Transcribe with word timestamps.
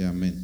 y 0.00 0.02
amén. 0.02 0.34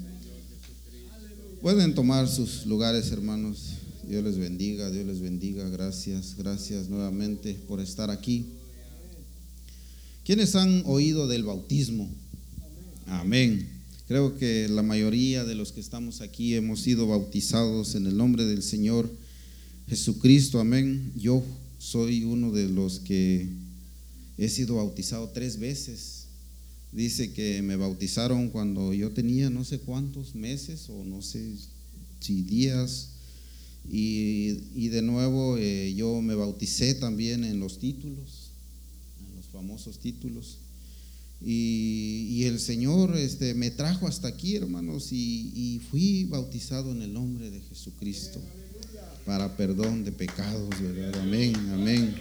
Pueden 1.62 1.94
tomar 1.94 2.28
sus 2.28 2.66
lugares, 2.66 3.10
hermanos. 3.10 3.70
Dios 4.06 4.22
les 4.22 4.36
bendiga, 4.36 4.90
Dios 4.90 5.06
les 5.06 5.20
bendiga. 5.20 5.66
Gracias, 5.70 6.36
gracias 6.36 6.90
nuevamente 6.90 7.54
por 7.66 7.80
estar 7.80 8.10
aquí. 8.10 8.44
¿Quiénes 10.26 10.54
han 10.56 10.82
oído 10.84 11.26
del 11.26 11.44
bautismo? 11.44 12.06
Amén. 13.06 13.66
Creo 14.06 14.36
que 14.36 14.68
la 14.68 14.82
mayoría 14.82 15.44
de 15.44 15.54
los 15.54 15.72
que 15.72 15.80
estamos 15.80 16.20
aquí 16.20 16.54
hemos 16.54 16.80
sido 16.80 17.06
bautizados 17.06 17.94
en 17.94 18.06
el 18.06 18.16
nombre 18.18 18.44
del 18.44 18.62
Señor 18.62 19.10
Jesucristo. 19.88 20.60
Amén. 20.60 21.12
Yo 21.16 21.42
soy 21.78 22.24
uno 22.24 22.52
de 22.52 22.68
los 22.68 23.00
que 23.00 23.48
he 24.36 24.50
sido 24.50 24.76
bautizado 24.76 25.30
tres 25.30 25.58
veces. 25.58 26.15
Dice 26.96 27.34
que 27.34 27.60
me 27.60 27.76
bautizaron 27.76 28.48
cuando 28.48 28.94
yo 28.94 29.10
tenía 29.10 29.50
no 29.50 29.64
sé 29.64 29.80
cuántos 29.80 30.34
meses 30.34 30.88
o 30.88 31.04
no 31.04 31.20
sé 31.20 31.46
si 32.20 32.40
días. 32.40 33.10
Y, 33.86 34.88
de 34.88 35.02
nuevo 35.02 35.58
eh, 35.58 35.92
yo 35.94 36.22
me 36.22 36.34
bauticé 36.34 36.94
también 36.94 37.44
en 37.44 37.60
los 37.60 37.78
títulos, 37.80 38.50
en 39.20 39.36
los 39.36 39.44
famosos 39.52 39.98
títulos. 39.98 40.56
Y, 41.44 42.44
el 42.44 42.58
Señor 42.58 43.14
este, 43.14 43.52
me 43.52 43.70
trajo 43.70 44.08
hasta 44.08 44.28
aquí, 44.28 44.56
hermanos, 44.56 45.08
y, 45.12 45.82
fui 45.90 46.24
bautizado 46.24 46.92
en 46.92 47.02
el 47.02 47.12
nombre 47.12 47.50
de 47.50 47.60
Jesucristo 47.60 48.40
para 49.26 49.54
perdón 49.54 50.02
de 50.02 50.12
pecados. 50.12 50.74
Amén, 51.20 51.54
amén. 51.74 52.16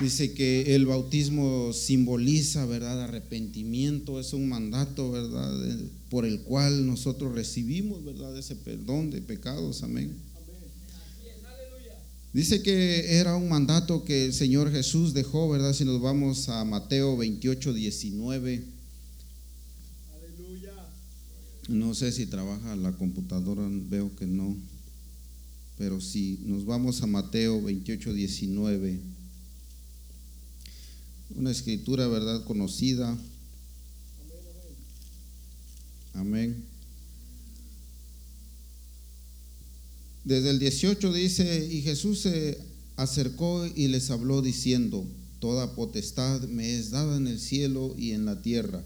Dice 0.00 0.32
que 0.34 0.74
el 0.74 0.86
bautismo 0.86 1.72
simboliza, 1.72 2.66
¿verdad? 2.66 3.04
Arrepentimiento, 3.04 4.18
es 4.18 4.32
un 4.32 4.48
mandato, 4.48 5.12
¿verdad? 5.12 5.52
Por 6.10 6.26
el 6.26 6.40
cual 6.40 6.84
nosotros 6.84 7.32
recibimos, 7.32 8.04
¿verdad? 8.04 8.36
Ese 8.36 8.56
perdón 8.56 9.10
de 9.10 9.20
pecados, 9.20 9.84
amén. 9.84 10.10
Dice 12.32 12.62
que 12.62 13.16
era 13.20 13.36
un 13.36 13.48
mandato 13.48 14.04
que 14.04 14.24
el 14.24 14.34
Señor 14.34 14.72
Jesús 14.72 15.14
dejó, 15.14 15.48
¿verdad? 15.48 15.72
Si 15.72 15.84
nos 15.84 16.00
vamos 16.00 16.48
a 16.48 16.64
Mateo 16.64 17.16
28, 17.16 17.72
19. 17.72 18.64
Aleluya. 20.12 20.72
No 21.68 21.94
sé 21.94 22.10
si 22.10 22.26
trabaja 22.26 22.74
la 22.74 22.90
computadora, 22.90 23.62
veo 23.88 24.10
que 24.16 24.26
no. 24.26 24.56
Pero 25.78 26.00
si 26.00 26.40
nos 26.44 26.64
vamos 26.64 27.02
a 27.02 27.06
Mateo 27.06 27.62
28, 27.62 28.12
19. 28.12 29.13
Una 31.36 31.50
escritura, 31.50 32.06
¿verdad? 32.08 32.44
Conocida. 32.44 33.16
Amén. 36.14 36.64
Desde 40.24 40.50
el 40.50 40.58
18 40.58 41.12
dice, 41.12 41.68
y 41.70 41.82
Jesús 41.82 42.20
se 42.20 42.58
acercó 42.96 43.66
y 43.66 43.88
les 43.88 44.10
habló 44.10 44.40
diciendo, 44.40 45.04
Toda 45.44 45.74
potestad 45.74 46.40
me 46.48 46.78
es 46.78 46.90
dada 46.90 47.18
en 47.18 47.26
el 47.26 47.38
cielo 47.38 47.94
y 47.98 48.12
en 48.12 48.24
la 48.24 48.40
tierra. 48.40 48.82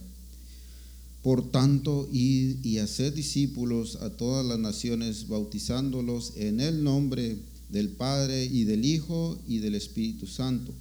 Por 1.22 1.52
tanto, 1.52 2.08
id 2.12 2.64
y 2.64 2.78
haced 2.78 3.14
discípulos 3.14 3.94
a 4.02 4.10
todas 4.10 4.44
las 4.44 4.58
naciones, 4.58 5.28
bautizándolos 5.28 6.32
en 6.36 6.60
el 6.60 6.82
nombre 6.82 7.36
del 7.68 7.90
Padre 7.90 8.44
y 8.44 8.64
del 8.64 8.84
Hijo 8.84 9.38
y 9.46 9.58
del 9.58 9.76
Espíritu 9.76 10.26
Santo, 10.26 10.72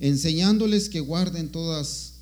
enseñándoles 0.00 0.88
que 0.88 1.00
guarden 1.00 1.50
todas 1.50 2.14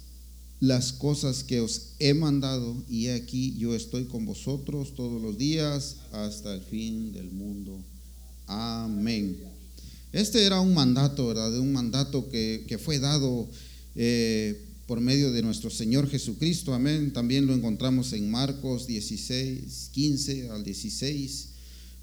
las 0.61 0.93
cosas 0.93 1.45
que 1.45 1.61
os 1.61 1.93
he 2.01 2.15
mandado 2.15 2.77
y 2.91 3.09
aquí 3.09 3.55
yo 3.57 3.75
estoy 3.75 4.05
con 4.07 4.27
vosotros 4.27 4.95
todos 4.95 5.23
los 5.23 5.39
días 5.39 5.97
hasta 6.13 6.53
el 6.55 6.61
fin 6.61 7.13
del 7.13 7.31
mundo. 7.31 7.79
Amén. 8.47 9.37
Este 10.13 10.45
era 10.45 10.61
un 10.61 10.75
mandato, 10.75 11.29
¿verdad? 11.29 11.57
Un 11.59 11.73
mandato 11.73 12.29
que, 12.29 12.81
fue 12.83 12.99
dado 12.99 13.49
eh, 13.95 14.61
por 14.87 15.01
medio 15.01 15.31
de 15.31 15.43
nuestro 15.43 15.71
Señor 15.71 16.09
Jesucristo. 16.11 16.75
Amén. 16.75 17.13
También 17.13 17.47
lo 17.47 17.55
encontramos 17.55 18.13
en 18.13 18.29
Marcos 18.31 18.87
16, 18.87 19.91
15 19.93 20.51
al 20.51 20.65
16. 20.65 21.49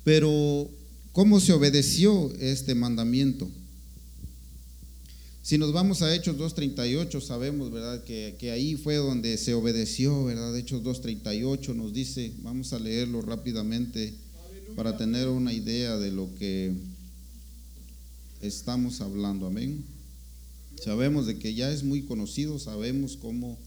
Pero, 0.03 0.69
¿cómo 1.11 1.39
se 1.39 1.51
obedeció 1.51 2.31
este 2.39 2.75
mandamiento? 2.75 3.49
Si 5.45 5.59
nos 5.59 5.73
vamos 5.73 6.01
a 6.01 6.11
Hechos 6.11 6.37
2.38, 6.37 7.21
sabemos, 7.21 7.69
¿verdad? 7.69 8.03
Que, 8.03 8.35
que, 8.39 8.49
ahí 8.49 8.75
fue 8.77 8.95
donde 8.95 9.37
se 9.37 9.53
obedeció, 9.53 10.25
¿verdad? 10.25 10.57
Hechos 10.57 10.81
2.38 10.81 11.75
nos 11.75 11.93
dice, 11.93 12.33
vamos 12.41 12.73
a 12.73 12.79
leerlo 12.79 13.21
rápidamente 13.21 14.15
para 14.75 14.97
tener 14.97 15.27
una 15.27 15.53
idea 15.53 15.97
de 15.97 16.09
lo 16.09 16.33
que 16.33 16.73
estamos 18.41 19.01
hablando, 19.01 19.45
amén. 19.45 19.85
Sabemos 20.83 21.27
de 21.27 21.37
que 21.37 21.53
ya 21.53 21.71
es 21.71 21.83
muy 21.83 22.01
conocido, 22.01 22.57
sabemos 22.57 23.15
cómo, 23.15 23.59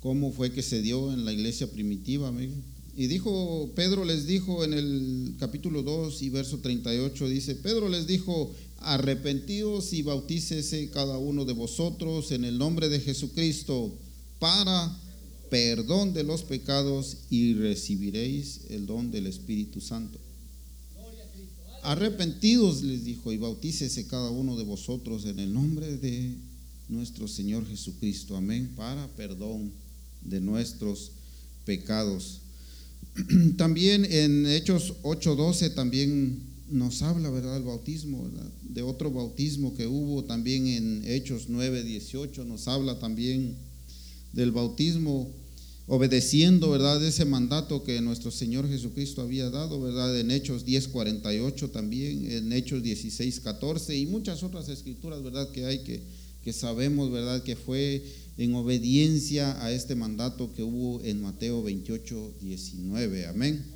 cómo 0.00 0.32
fue 0.32 0.52
que 0.52 0.62
se 0.62 0.80
dio 0.80 1.12
en 1.12 1.26
la 1.26 1.34
iglesia 1.34 1.70
primitiva, 1.70 2.28
amén. 2.28 2.64
Y 2.96 3.08
dijo, 3.08 3.70
Pedro 3.74 4.06
les 4.06 4.26
dijo 4.26 4.64
en 4.64 4.72
el 4.72 5.34
capítulo 5.38 5.82
2 5.82 6.22
y 6.22 6.30
verso 6.30 6.60
38, 6.60 7.28
dice, 7.28 7.54
Pedro 7.54 7.90
les 7.90 8.06
dijo, 8.06 8.54
arrepentidos 8.78 9.92
y 9.92 10.02
bautícese 10.02 10.90
cada 10.90 11.18
uno 11.18 11.44
de 11.44 11.52
vosotros 11.52 12.30
en 12.32 12.44
el 12.44 12.58
nombre 12.58 12.88
de 12.88 13.00
Jesucristo 13.00 13.92
para 14.38 14.96
perdón 15.50 16.12
de 16.12 16.24
los 16.24 16.42
pecados 16.42 17.18
y 17.30 17.54
recibiréis 17.54 18.62
el 18.70 18.86
don 18.86 19.10
del 19.10 19.26
Espíritu 19.26 19.80
Santo. 19.80 20.18
Arrepentidos 21.82 22.82
les 22.82 23.04
dijo 23.04 23.32
y 23.32 23.36
bautícese 23.36 24.06
cada 24.08 24.30
uno 24.30 24.56
de 24.56 24.64
vosotros 24.64 25.24
en 25.24 25.38
el 25.38 25.52
nombre 25.52 25.96
de 25.96 26.34
nuestro 26.88 27.28
Señor 27.28 27.66
Jesucristo. 27.68 28.36
Amén. 28.36 28.72
Para 28.76 29.06
perdón 29.08 29.70
de 30.22 30.40
nuestros 30.40 31.12
pecados. 31.64 32.40
También 33.56 34.04
en 34.04 34.46
Hechos 34.46 34.94
8:12 35.02 35.74
también 35.74 36.55
nos 36.68 37.02
habla, 37.02 37.30
¿verdad?, 37.30 37.54
del 37.54 37.64
bautismo, 37.64 38.28
De 38.62 38.82
otro 38.82 39.10
bautismo 39.10 39.74
que 39.74 39.86
hubo 39.86 40.24
también 40.24 40.66
en 40.66 41.02
Hechos 41.06 41.46
9, 41.48 41.82
18, 41.82 42.44
nos 42.44 42.68
habla 42.68 42.98
también 42.98 43.56
del 44.32 44.52
bautismo 44.52 45.30
obedeciendo, 45.88 46.70
¿verdad?, 46.70 47.04
ese 47.04 47.24
mandato 47.24 47.84
que 47.84 48.00
nuestro 48.00 48.30
Señor 48.30 48.68
Jesucristo 48.68 49.22
había 49.22 49.50
dado, 49.50 49.80
¿verdad?, 49.80 50.18
en 50.18 50.30
Hechos 50.30 50.64
10, 50.64 50.88
48 50.88 51.70
también, 51.70 52.30
en 52.30 52.52
Hechos 52.52 52.82
16, 52.82 53.40
14 53.40 53.96
y 53.96 54.06
muchas 54.06 54.42
otras 54.42 54.68
escrituras, 54.68 55.22
¿verdad?, 55.22 55.50
que 55.52 55.64
hay 55.64 55.84
que, 55.84 56.00
que 56.42 56.52
sabemos, 56.52 57.12
¿verdad?, 57.12 57.42
que 57.44 57.54
fue 57.54 58.02
en 58.36 58.54
obediencia 58.54 59.64
a 59.64 59.72
este 59.72 59.94
mandato 59.94 60.52
que 60.52 60.62
hubo 60.62 61.02
en 61.04 61.22
Mateo 61.22 61.62
28, 61.62 62.34
19. 62.40 63.26
Amén. 63.26 63.75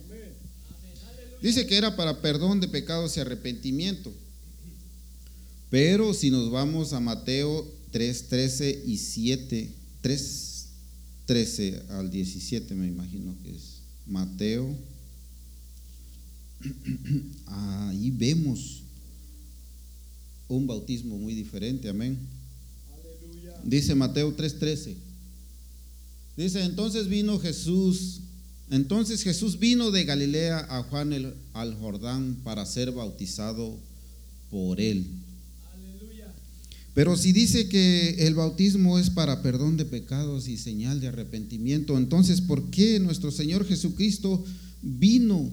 Dice 1.42 1.66
que 1.66 1.76
era 1.76 1.96
para 1.96 2.20
perdón 2.20 2.60
de 2.60 2.68
pecados 2.68 3.16
y 3.16 3.20
arrepentimiento. 3.20 4.12
Pero 5.70 6.12
si 6.14 6.30
nos 6.30 6.50
vamos 6.50 6.92
a 6.92 7.00
Mateo 7.00 7.66
3, 7.92 8.28
13 8.28 8.82
y 8.86 8.98
7, 8.98 9.70
3, 10.02 10.66
13 11.26 11.82
al 11.90 12.10
17 12.10 12.74
me 12.74 12.88
imagino 12.88 13.34
que 13.42 13.50
es 13.50 13.80
Mateo. 14.06 14.76
Ahí 17.46 18.10
vemos 18.10 18.82
un 20.48 20.66
bautismo 20.66 21.16
muy 21.16 21.34
diferente, 21.34 21.88
amén. 21.88 22.18
Dice 23.64 23.94
Mateo 23.94 24.36
3:13. 24.36 24.96
Dice, 26.36 26.64
entonces 26.64 27.08
vino 27.08 27.38
Jesús 27.38 28.20
entonces 28.70 29.22
Jesús 29.22 29.58
vino 29.58 29.90
de 29.90 30.04
Galilea 30.04 30.66
a 30.70 30.82
Juan 30.84 31.12
el, 31.12 31.34
al 31.54 31.74
Jordán 31.74 32.36
para 32.44 32.64
ser 32.66 32.92
bautizado 32.92 33.76
por 34.50 34.80
él. 34.80 35.06
Pero 36.94 37.16
si 37.16 37.32
dice 37.32 37.68
que 37.68 38.26
el 38.26 38.34
bautismo 38.34 38.98
es 38.98 39.10
para 39.10 39.42
perdón 39.42 39.76
de 39.76 39.84
pecados 39.84 40.48
y 40.48 40.56
señal 40.56 41.00
de 41.00 41.08
arrepentimiento, 41.08 41.96
entonces 41.96 42.40
¿por 42.40 42.70
qué 42.70 42.98
nuestro 42.98 43.30
Señor 43.30 43.64
Jesucristo 43.66 44.44
vino 44.82 45.50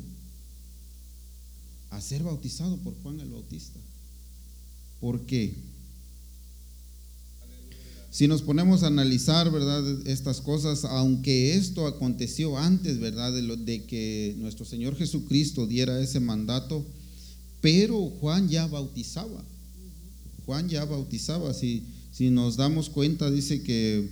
a 1.92 2.02
ser 2.02 2.24
bautizado 2.24 2.78
por 2.78 2.96
Juan 3.02 3.20
el 3.20 3.30
Bautista? 3.30 3.80
¿Por 5.00 5.22
qué? 5.22 5.54
Si 8.18 8.28
nos 8.28 8.42
ponemos 8.42 8.82
a 8.82 8.88
analizar, 8.88 9.52
¿verdad? 9.52 9.86
Estas 10.08 10.42
cosas, 10.42 10.86
aunque 10.86 11.54
esto 11.54 11.86
aconteció 11.86 12.58
antes, 12.58 13.00
¿verdad? 13.00 13.32
De, 13.32 13.84
que 13.84 14.34
nuestro 14.40 14.66
Señor 14.66 14.96
Jesucristo 14.96 15.68
diera 15.68 16.02
ese 16.02 16.20
mandato, 16.20 16.84
pero 17.62 18.10
Juan 18.20 18.50
ya 18.50 18.66
bautizaba. 18.66 19.46
Juan 20.48 20.68
ya 20.68 20.84
bautizaba. 20.86 21.54
Si, 21.54 21.84
si 22.12 22.32
nos 22.32 22.58
damos 22.58 22.90
cuenta, 22.90 23.30
dice 23.30 23.62
que 23.62 24.10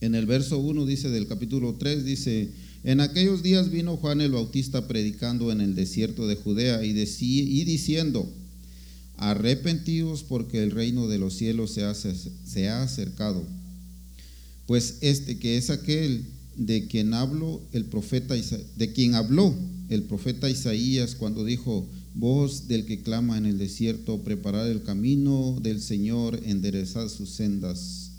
En 0.00 0.16
el 0.16 0.26
verso 0.26 0.58
1 0.58 0.84
dice 0.84 1.08
del 1.08 1.28
capítulo 1.28 1.76
3, 1.78 2.04
dice, 2.04 2.50
en 2.82 2.98
aquellos 2.98 3.44
días 3.44 3.70
vino 3.70 3.96
Juan 3.96 4.22
el 4.22 4.32
Bautista 4.32 4.88
predicando 4.88 5.52
en 5.52 5.60
el 5.60 5.76
desierto 5.76 6.26
de 6.26 6.34
Judea 6.34 6.84
y, 6.84 6.90
y 6.90 7.64
diciendo, 7.64 8.28
arrepentidos 9.16 10.22
porque 10.22 10.62
el 10.62 10.70
reino 10.70 11.08
de 11.08 11.18
los 11.18 11.34
cielos 11.34 11.72
se 11.72 11.84
ha, 11.84 11.94
se 11.94 12.68
ha 12.68 12.82
acercado. 12.82 13.44
Pues 14.66 14.98
este 15.00 15.38
que 15.38 15.56
es 15.56 15.70
aquel 15.70 16.24
de 16.56 16.86
quien 16.86 17.14
habló 17.14 17.60
el 17.72 17.84
profeta 17.84 18.34
de 18.34 18.92
quien 18.92 19.14
habló 19.14 19.54
el 19.88 20.04
profeta 20.04 20.48
Isaías 20.48 21.14
cuando 21.14 21.44
dijo, 21.44 21.86
voz 22.14 22.68
del 22.68 22.86
que 22.86 23.02
clama 23.02 23.36
en 23.36 23.46
el 23.46 23.58
desierto, 23.58 24.22
preparar 24.22 24.68
el 24.68 24.82
camino 24.82 25.58
del 25.62 25.80
Señor, 25.80 26.40
enderezar 26.44 27.10
sus 27.10 27.30
sendas. 27.30 28.10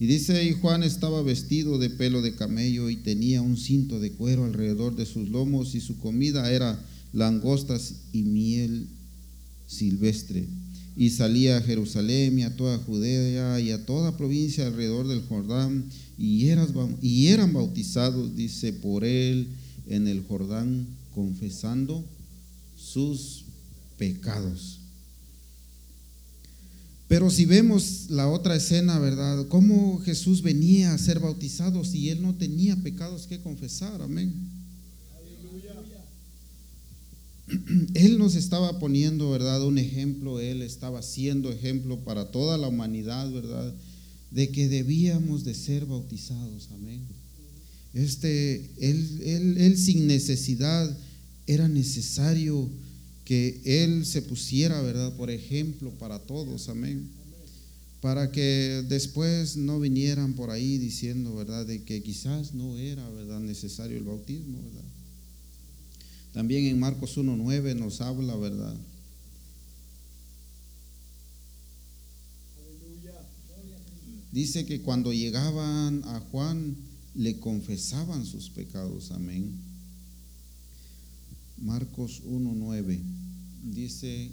Y 0.00 0.06
dice, 0.06 0.44
y 0.44 0.52
Juan 0.52 0.82
estaba 0.82 1.22
vestido 1.22 1.78
de 1.78 1.88
pelo 1.88 2.20
de 2.20 2.34
camello 2.34 2.90
y 2.90 2.96
tenía 2.96 3.42
un 3.42 3.56
cinto 3.56 4.00
de 4.00 4.10
cuero 4.10 4.44
alrededor 4.44 4.96
de 4.96 5.06
sus 5.06 5.28
lomos 5.28 5.74
y 5.74 5.80
su 5.80 5.98
comida 5.98 6.50
era 6.50 6.84
langostas 7.12 7.94
y 8.12 8.22
miel 8.24 8.88
silvestre. 9.74 10.46
Y 10.96 11.10
salía 11.10 11.56
a 11.56 11.62
Jerusalén 11.62 12.38
y 12.38 12.42
a 12.44 12.56
toda 12.56 12.78
Judea 12.78 13.58
y 13.60 13.72
a 13.72 13.84
toda 13.84 14.16
provincia 14.16 14.66
alrededor 14.66 15.08
del 15.08 15.22
Jordán 15.22 15.84
y, 16.16 16.46
y 17.02 17.26
eran 17.28 17.52
bautizados, 17.52 18.36
dice, 18.36 18.72
por 18.72 19.04
él 19.04 19.48
en 19.88 20.06
el 20.06 20.22
Jordán, 20.22 20.86
confesando 21.14 22.04
sus 22.76 23.44
pecados. 23.98 24.78
Pero 27.08 27.30
si 27.30 27.44
vemos 27.44 28.06
la 28.08 28.28
otra 28.28 28.56
escena, 28.56 28.98
¿verdad? 28.98 29.46
Cómo 29.48 30.00
Jesús 30.00 30.42
venía 30.42 30.94
a 30.94 30.98
ser 30.98 31.20
bautizado 31.20 31.84
si 31.84 32.08
él 32.08 32.22
no 32.22 32.34
tenía 32.34 32.76
pecados 32.76 33.26
que 33.26 33.40
confesar, 33.40 34.00
amén. 34.00 34.53
Él 37.94 38.18
nos 38.18 38.34
estaba 38.34 38.78
poniendo, 38.78 39.30
¿verdad? 39.30 39.64
Un 39.66 39.78
ejemplo, 39.78 40.40
Él 40.40 40.62
estaba 40.62 41.02
siendo 41.02 41.50
ejemplo 41.50 42.04
para 42.04 42.30
toda 42.30 42.58
la 42.58 42.68
humanidad, 42.68 43.30
¿verdad? 43.30 43.74
De 44.30 44.50
que 44.50 44.68
debíamos 44.68 45.44
de 45.44 45.54
ser 45.54 45.86
bautizados, 45.86 46.70
amén. 46.72 47.02
Este, 47.92 48.70
él, 48.80 49.20
él, 49.24 49.58
él 49.58 49.78
sin 49.78 50.06
necesidad 50.08 50.98
era 51.46 51.68
necesario 51.68 52.68
que 53.24 53.60
Él 53.64 54.04
se 54.04 54.22
pusiera, 54.22 54.80
¿verdad? 54.82 55.16
Por 55.16 55.30
ejemplo 55.30 55.90
para 55.92 56.18
todos, 56.18 56.68
amén. 56.68 57.08
Para 58.00 58.30
que 58.30 58.84
después 58.88 59.56
no 59.56 59.80
vinieran 59.80 60.34
por 60.34 60.50
ahí 60.50 60.76
diciendo, 60.76 61.34
¿verdad? 61.34 61.66
De 61.66 61.84
que 61.84 62.02
quizás 62.02 62.52
no 62.52 62.76
era, 62.76 63.08
¿verdad? 63.10 63.40
Necesario 63.40 63.96
el 63.96 64.04
bautismo, 64.04 64.60
¿verdad? 64.62 64.84
También 66.34 66.66
en 66.66 66.80
Marcos 66.80 67.16
1.9 67.16 67.76
nos 67.76 68.00
habla, 68.00 68.34
¿verdad? 68.34 68.76
Dice 74.32 74.66
que 74.66 74.80
cuando 74.80 75.12
llegaban 75.12 76.02
a 76.06 76.18
Juan 76.18 76.76
le 77.14 77.38
confesaban 77.38 78.26
sus 78.26 78.50
pecados, 78.50 79.12
amén. 79.12 79.52
Marcos 81.56 82.20
1.9 82.24 83.00
dice, 83.62 84.32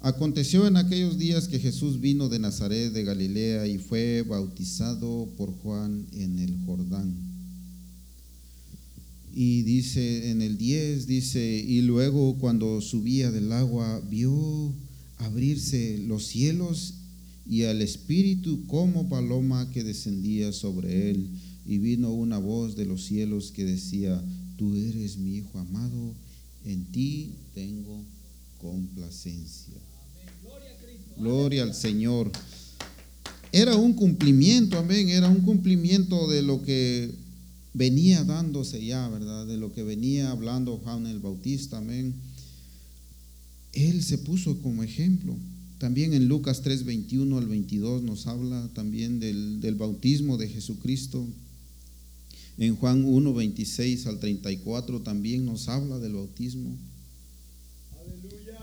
aconteció 0.00 0.66
en 0.66 0.78
aquellos 0.78 1.16
días 1.16 1.46
que 1.46 1.60
Jesús 1.60 2.00
vino 2.00 2.28
de 2.28 2.40
Nazaret 2.40 2.92
de 2.92 3.04
Galilea 3.04 3.68
y 3.68 3.78
fue 3.78 4.22
bautizado 4.22 5.28
por 5.36 5.52
Juan 5.58 6.08
en 6.10 6.40
el 6.40 6.58
Jordán. 6.66 7.27
Y 9.32 9.62
dice 9.62 10.30
en 10.30 10.42
el 10.42 10.58
10, 10.58 11.06
dice, 11.06 11.64
y 11.66 11.82
luego 11.82 12.38
cuando 12.38 12.80
subía 12.80 13.30
del 13.30 13.52
agua 13.52 14.00
vio 14.08 14.72
abrirse 15.18 15.98
los 15.98 16.26
cielos 16.26 16.94
y 17.48 17.64
al 17.64 17.82
Espíritu 17.82 18.66
como 18.66 19.08
paloma 19.08 19.70
que 19.70 19.84
descendía 19.84 20.52
sobre 20.52 21.10
él 21.10 21.28
y 21.66 21.78
vino 21.78 22.12
una 22.12 22.38
voz 22.38 22.76
de 22.76 22.86
los 22.86 23.04
cielos 23.04 23.52
que 23.52 23.64
decía, 23.64 24.22
tú 24.56 24.74
eres 24.74 25.18
mi 25.18 25.36
Hijo 25.36 25.58
amado, 25.58 26.14
en 26.64 26.84
ti 26.86 27.32
tengo 27.54 28.02
complacencia. 28.58 29.74
Gloria 31.16 31.62
al 31.62 31.74
Señor. 31.74 32.30
Era 33.50 33.76
un 33.76 33.94
cumplimiento, 33.94 34.78
amén, 34.78 35.08
era 35.08 35.28
un 35.28 35.40
cumplimiento 35.40 36.28
de 36.28 36.42
lo 36.42 36.62
que 36.62 37.10
venía 37.78 38.24
dándose 38.24 38.84
ya, 38.84 39.08
¿verdad? 39.08 39.46
De 39.46 39.56
lo 39.56 39.72
que 39.72 39.84
venía 39.84 40.32
hablando 40.32 40.78
Juan 40.78 41.06
el 41.06 41.20
Bautista, 41.20 41.78
amén. 41.78 42.12
Él 43.72 44.02
se 44.02 44.18
puso 44.18 44.60
como 44.60 44.82
ejemplo. 44.82 45.36
También 45.78 46.12
en 46.12 46.26
Lucas 46.26 46.62
3, 46.62 46.84
21 46.84 47.38
al 47.38 47.46
22 47.46 48.02
nos 48.02 48.26
habla 48.26 48.68
también 48.74 49.20
del, 49.20 49.60
del 49.60 49.76
bautismo 49.76 50.36
de 50.36 50.48
Jesucristo. 50.48 51.24
En 52.58 52.74
Juan 52.74 53.04
1, 53.04 53.32
26 53.32 54.06
al 54.08 54.18
34 54.18 55.02
también 55.02 55.46
nos 55.46 55.68
habla 55.68 56.00
del 56.00 56.14
bautismo. 56.14 56.76
Aleluya. 58.00 58.58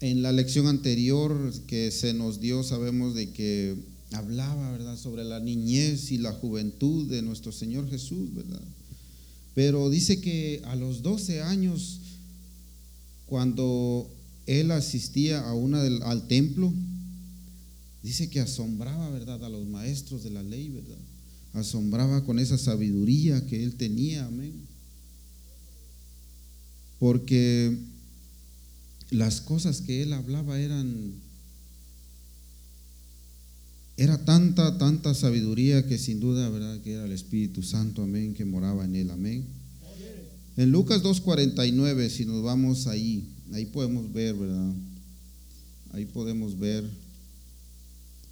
En 0.00 0.20
la 0.20 0.32
lección 0.32 0.66
anterior 0.66 1.54
que 1.66 1.90
se 1.90 2.12
nos 2.12 2.42
dio 2.42 2.62
sabemos 2.62 3.14
de 3.14 3.30
que 3.30 3.76
hablaba, 4.12 4.72
¿verdad?, 4.72 4.96
sobre 4.96 5.24
la 5.24 5.40
niñez 5.40 6.10
y 6.12 6.18
la 6.18 6.32
juventud 6.32 7.08
de 7.08 7.22
nuestro 7.22 7.52
Señor 7.52 7.88
Jesús, 7.88 8.34
¿verdad? 8.34 8.62
Pero 9.54 9.90
dice 9.90 10.20
que 10.20 10.62
a 10.64 10.76
los 10.76 11.02
12 11.02 11.42
años, 11.42 12.00
cuando 13.26 14.08
él 14.46 14.70
asistía 14.70 15.40
a 15.48 15.54
una 15.54 15.82
del, 15.82 16.02
al 16.02 16.26
templo, 16.26 16.72
dice 18.02 18.30
que 18.30 18.40
asombraba, 18.40 19.10
¿verdad?, 19.10 19.44
a 19.44 19.48
los 19.48 19.66
maestros 19.66 20.22
de 20.22 20.30
la 20.30 20.42
ley, 20.42 20.68
¿verdad? 20.68 20.98
asombraba 21.52 22.24
con 22.24 22.38
esa 22.38 22.58
sabiduría 22.58 23.44
que 23.46 23.62
él 23.62 23.74
tenía, 23.74 24.26
amén. 24.26 24.52
Porque 26.98 27.76
las 29.10 29.40
cosas 29.40 29.80
que 29.80 30.02
él 30.02 30.12
hablaba 30.12 30.60
eran 30.60 31.14
era 34.00 34.24
tanta, 34.24 34.78
tanta 34.78 35.12
sabiduría 35.12 35.86
que 35.86 35.98
sin 35.98 36.20
duda, 36.20 36.48
¿verdad? 36.48 36.80
Que 36.80 36.92
era 36.92 37.04
el 37.04 37.12
Espíritu 37.12 37.62
Santo, 37.62 38.02
amén, 38.02 38.32
que 38.32 38.46
moraba 38.46 38.86
en 38.86 38.96
él, 38.96 39.10
amén. 39.10 39.44
En 40.56 40.72
Lucas 40.72 41.02
2.49, 41.02 42.08
si 42.08 42.24
nos 42.24 42.42
vamos 42.42 42.86
ahí, 42.86 43.28
ahí 43.52 43.66
podemos 43.66 44.10
ver, 44.10 44.34
¿verdad? 44.36 44.72
Ahí 45.92 46.06
podemos 46.06 46.58
ver 46.58 46.88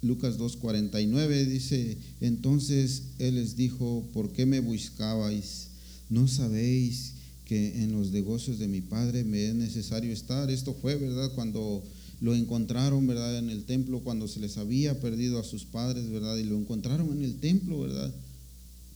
Lucas 0.01 0.39
2.49 0.39 1.45
dice, 1.45 1.97
entonces 2.19 3.03
Él 3.19 3.35
les 3.35 3.55
dijo, 3.55 4.09
¿por 4.11 4.31
qué 4.31 4.47
me 4.47 4.61
buscabais? 4.61 5.67
¿No 6.09 6.27
sabéis 6.27 7.13
que 7.45 7.83
en 7.83 7.91
los 7.91 8.09
negocios 8.11 8.57
de 8.57 8.67
mi 8.67 8.81
Padre 8.81 9.23
me 9.23 9.49
es 9.49 9.53
necesario 9.53 10.11
estar? 10.11 10.49
Esto 10.49 10.73
fue, 10.73 10.95
¿verdad? 10.95 11.31
Cuando 11.35 11.83
lo 12.21 12.35
encontraron, 12.35 13.07
¿verdad? 13.07 13.37
En 13.37 13.49
el 13.49 13.63
templo, 13.63 14.01
cuando 14.01 14.27
se 14.27 14.39
les 14.39 14.57
había 14.57 14.99
perdido 14.99 15.39
a 15.39 15.43
sus 15.43 15.65
padres, 15.65 16.09
¿verdad? 16.09 16.37
Y 16.37 16.43
lo 16.43 16.57
encontraron 16.57 17.11
en 17.11 17.23
el 17.23 17.39
templo, 17.39 17.79
¿verdad? 17.81 18.13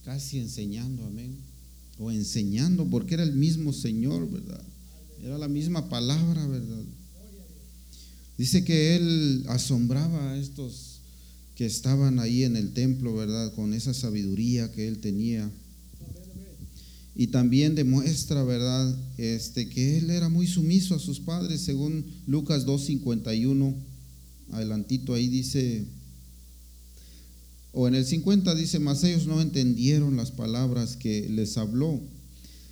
Casi 0.04 0.40
enseñando, 0.40 1.06
amén. 1.06 1.38
O 2.00 2.12
enseñando, 2.12 2.86
porque 2.90 3.14
era 3.14 3.24
el 3.24 3.34
mismo 3.34 3.72
Señor, 3.72 4.30
¿verdad? 4.30 4.62
Era 5.24 5.38
la 5.38 5.48
misma 5.48 5.90
palabra, 5.90 6.46
¿verdad? 6.48 6.84
Dice 8.38 8.66
que 8.66 8.96
Él 8.96 9.46
asombraba 9.48 10.32
a 10.32 10.38
estos 10.38 10.94
que 11.56 11.66
estaban 11.66 12.20
ahí 12.20 12.44
en 12.44 12.56
el 12.56 12.74
templo, 12.74 13.16
¿verdad? 13.16 13.54
Con 13.54 13.74
esa 13.74 13.94
sabiduría 13.94 14.72
que 14.72 14.88
él 14.88 15.00
tenía. 15.00 15.52
Y 17.16 17.28
también 17.28 17.76
demuestra, 17.76 18.44
¿verdad? 18.44 18.96
Este, 19.18 19.70
que 19.70 19.98
él 19.98 20.10
era 20.10 20.30
muy 20.30 20.48
sumiso 20.48 20.96
a 20.96 21.00
sus 21.00 21.20
padres, 21.20 21.62
según 21.62 22.06
Lucas 22.26 22.66
2.51. 22.66 23.76
Adelantito 24.52 25.14
ahí 25.14 25.28
dice, 25.28 25.86
o 27.72 27.88
en 27.88 27.96
el 27.96 28.06
50 28.06 28.56
dice, 28.56 28.80
mas 28.80 29.04
ellos 29.04 29.28
no 29.28 29.42
entendieron 29.42 30.18
las 30.18 30.32
palabras 30.32 30.96
que 30.96 31.30
les 31.30 31.58
habló. 31.58 32.02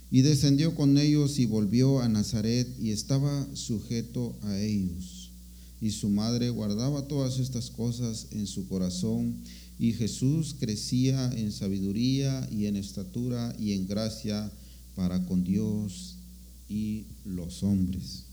Y 0.10 0.22
descendió 0.22 0.76
con 0.76 0.98
ellos 0.98 1.40
y 1.40 1.46
volvió 1.46 2.02
a 2.02 2.10
Nazaret 2.10 2.68
y 2.82 2.92
estaba 2.92 3.48
sujeto 3.56 4.36
a 4.42 4.60
ellos 4.60 5.22
y 5.82 5.90
su 5.90 6.10
madre 6.10 6.52
guardaba 6.52 7.08
todas 7.08 7.40
estas 7.40 7.72
cosas 7.72 8.28
en 8.32 8.46
su 8.46 8.68
corazón 8.68 9.36
y 9.82 9.94
Jesús 9.94 10.56
crecía 10.60 11.34
en 11.36 11.52
sabiduría 11.52 12.48
y 12.52 12.68
en 12.68 12.76
estatura 12.76 13.56
y 13.58 13.72
en 13.74 13.88
gracia 13.88 14.52
para 14.96 15.26
con 15.26 15.44
Dios 15.44 16.18
y 16.70 17.06
los 17.26 17.64
hombres. 17.64 18.26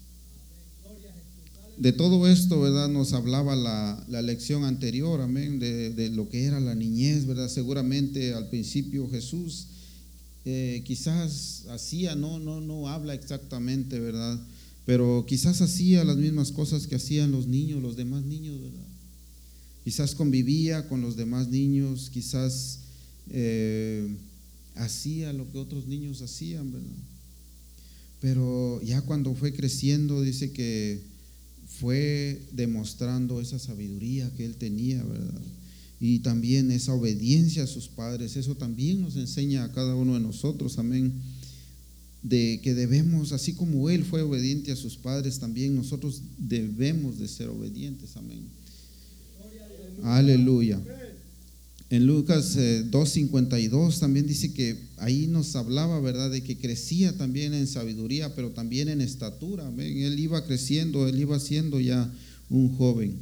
de 1.78 1.93
todo 1.93 2.28
esto, 2.28 2.61
¿verdad? 2.61 2.90
Nos 2.90 3.14
hablaba 3.14 3.57
la, 3.57 4.05
la 4.09 4.21
lección 4.21 4.64
anterior, 4.64 5.23
amén, 5.23 5.59
de, 5.59 5.88
de, 5.95 6.11
lo 6.11 6.28
que 6.28 6.45
era 6.45 6.61
la 6.61 6.75
niñez, 6.75 7.25
¿verdad? 7.25 7.49
Seguramente 7.49 8.35
al 8.35 8.50
principio 8.50 9.09
Jesús 9.09 9.69
eh, 10.45 10.83
quizás 10.85 11.64
hacía, 11.71 12.14
no, 12.14 12.38
no, 12.38 12.61
no 12.61 12.88
habla 12.88 13.14
exactamente, 13.14 13.99
¿verdad? 14.00 14.38
Pero 14.85 15.25
quizás 15.26 15.62
hacía 15.62 16.05
las 16.05 16.19
mismas 16.19 16.52
cosas 16.52 16.87
que 16.87 16.97
hacían 16.97 17.33
los 17.33 17.47
niños, 17.47 17.81
los 17.81 17.97
demás 17.97 18.23
niños, 18.25 18.61
¿verdad? 18.61 18.88
Quizás 19.88 20.14
convivía 20.14 20.87
con 20.87 21.00
los 21.00 21.16
demás 21.16 21.49
niños, 21.49 22.11
quizás 22.12 22.80
eh, 23.30 24.07
hacía 24.75 25.33
lo 25.33 25.50
que 25.50 25.57
otros 25.57 25.87
niños 25.87 26.21
hacían, 26.21 26.71
¿verdad? 26.71 26.87
Pero 28.21 28.83
ya 28.83 29.00
cuando 29.00 29.35
fue 29.35 29.54
creciendo, 29.54 30.21
dice 30.21 30.52
que 30.52 31.00
fue 31.80 32.38
demostrando 32.52 33.40
esa 33.40 33.59
sabiduría 33.59 34.30
que 34.37 34.45
él 34.45 34.57
tenía, 34.57 35.02
¿verdad? 35.04 35.40
Y 36.02 36.18
también 36.18 36.71
esa 36.71 36.92
obediencia 36.92 37.62
a 37.62 37.66
sus 37.66 37.88
padres, 37.88 38.37
eso 38.37 38.57
también 38.57 39.00
nos 39.00 39.16
enseña 39.16 39.64
a 39.64 39.73
cada 39.73 39.95
uno 39.95 40.12
de 40.12 40.21
nosotros, 40.21 40.76
amén, 40.76 41.14
de 42.23 42.61
que 42.62 42.75
debemos, 42.75 43.33
así 43.33 43.54
como 43.54 43.88
él 43.88 44.04
fue 44.04 44.21
obediente 44.21 44.71
a 44.71 44.76
sus 44.76 44.99
padres, 44.99 45.38
también 45.38 45.75
nosotros 45.75 46.21
debemos 46.37 47.18
de 47.18 47.26
ser 47.26 47.49
obedientes, 47.49 48.14
amén. 48.18 48.58
Aleluya. 50.02 50.81
En 51.90 52.07
Lucas 52.07 52.57
2.52 52.57 53.95
eh, 53.95 54.00
también 54.00 54.26
dice 54.26 54.52
que 54.52 54.76
ahí 54.99 55.26
nos 55.26 55.57
hablaba, 55.57 56.00
¿verdad?, 56.00 56.31
de 56.31 56.43
que 56.43 56.59
crecía 56.59 57.17
también 57.17 57.55
en 57.55 57.67
sabiduría, 57.67 58.35
pero 58.35 58.50
también 58.50 58.88
en 58.90 59.00
estatura. 59.00 59.73
Él 59.78 60.19
iba 60.19 60.45
creciendo, 60.45 61.09
él 61.09 61.19
iba 61.19 61.40
siendo 61.40 61.81
ya 61.81 62.12
un 62.50 62.76
joven. 62.76 63.17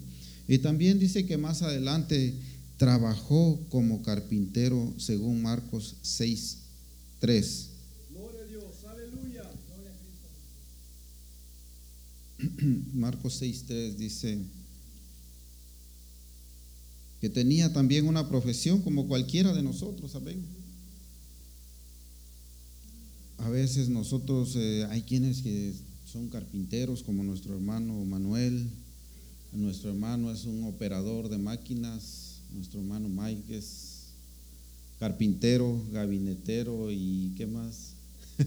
Y 0.49 0.59
también 0.59 0.99
dice 0.99 1.26
que 1.26 1.37
más 1.37 1.62
adelante 1.62 2.35
trabajó 2.76 3.61
como 3.68 4.02
carpintero, 4.02 4.92
según 4.99 5.42
Marcos 5.42 5.95
6.3. 6.02 7.66
Gloria 8.11 8.40
a 8.42 8.47
Dios, 8.49 8.64
aleluya. 8.88 9.45
Marcos 12.95 13.40
6.3 13.40 13.95
dice 13.95 14.38
que 17.26 17.30
tenía 17.30 17.73
también 17.73 18.06
una 18.06 18.28
profesión 18.28 18.83
como 18.83 19.09
cualquiera 19.09 19.52
de 19.52 19.61
nosotros, 19.61 20.12
¿saben? 20.12 20.45
A 23.38 23.49
veces 23.49 23.88
nosotros, 23.88 24.54
eh, 24.54 24.87
hay 24.90 25.02
quienes 25.02 25.42
que 25.42 25.73
son 26.04 26.28
carpinteros, 26.28 27.02
como 27.02 27.25
nuestro 27.25 27.54
hermano 27.54 27.92
Manuel, 28.04 28.68
nuestro 29.52 29.90
hermano 29.90 30.30
es 30.30 30.45
un 30.45 30.62
operador 30.68 31.28
de 31.28 31.38
máquinas, 31.38 32.42
nuestro 32.54 32.78
hermano 32.78 33.09
Mike 33.09 33.56
es 33.59 34.04
carpintero, 35.00 35.85
gabinetero 35.92 36.92
y 36.92 37.33
qué 37.37 37.49
más. 37.49 37.95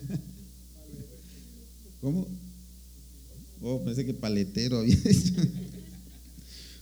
¿Cómo? 2.01 2.25
Oh, 3.61 3.83
pensé 3.83 4.05
que 4.05 4.13
paletero 4.13 4.77
había 4.77 4.95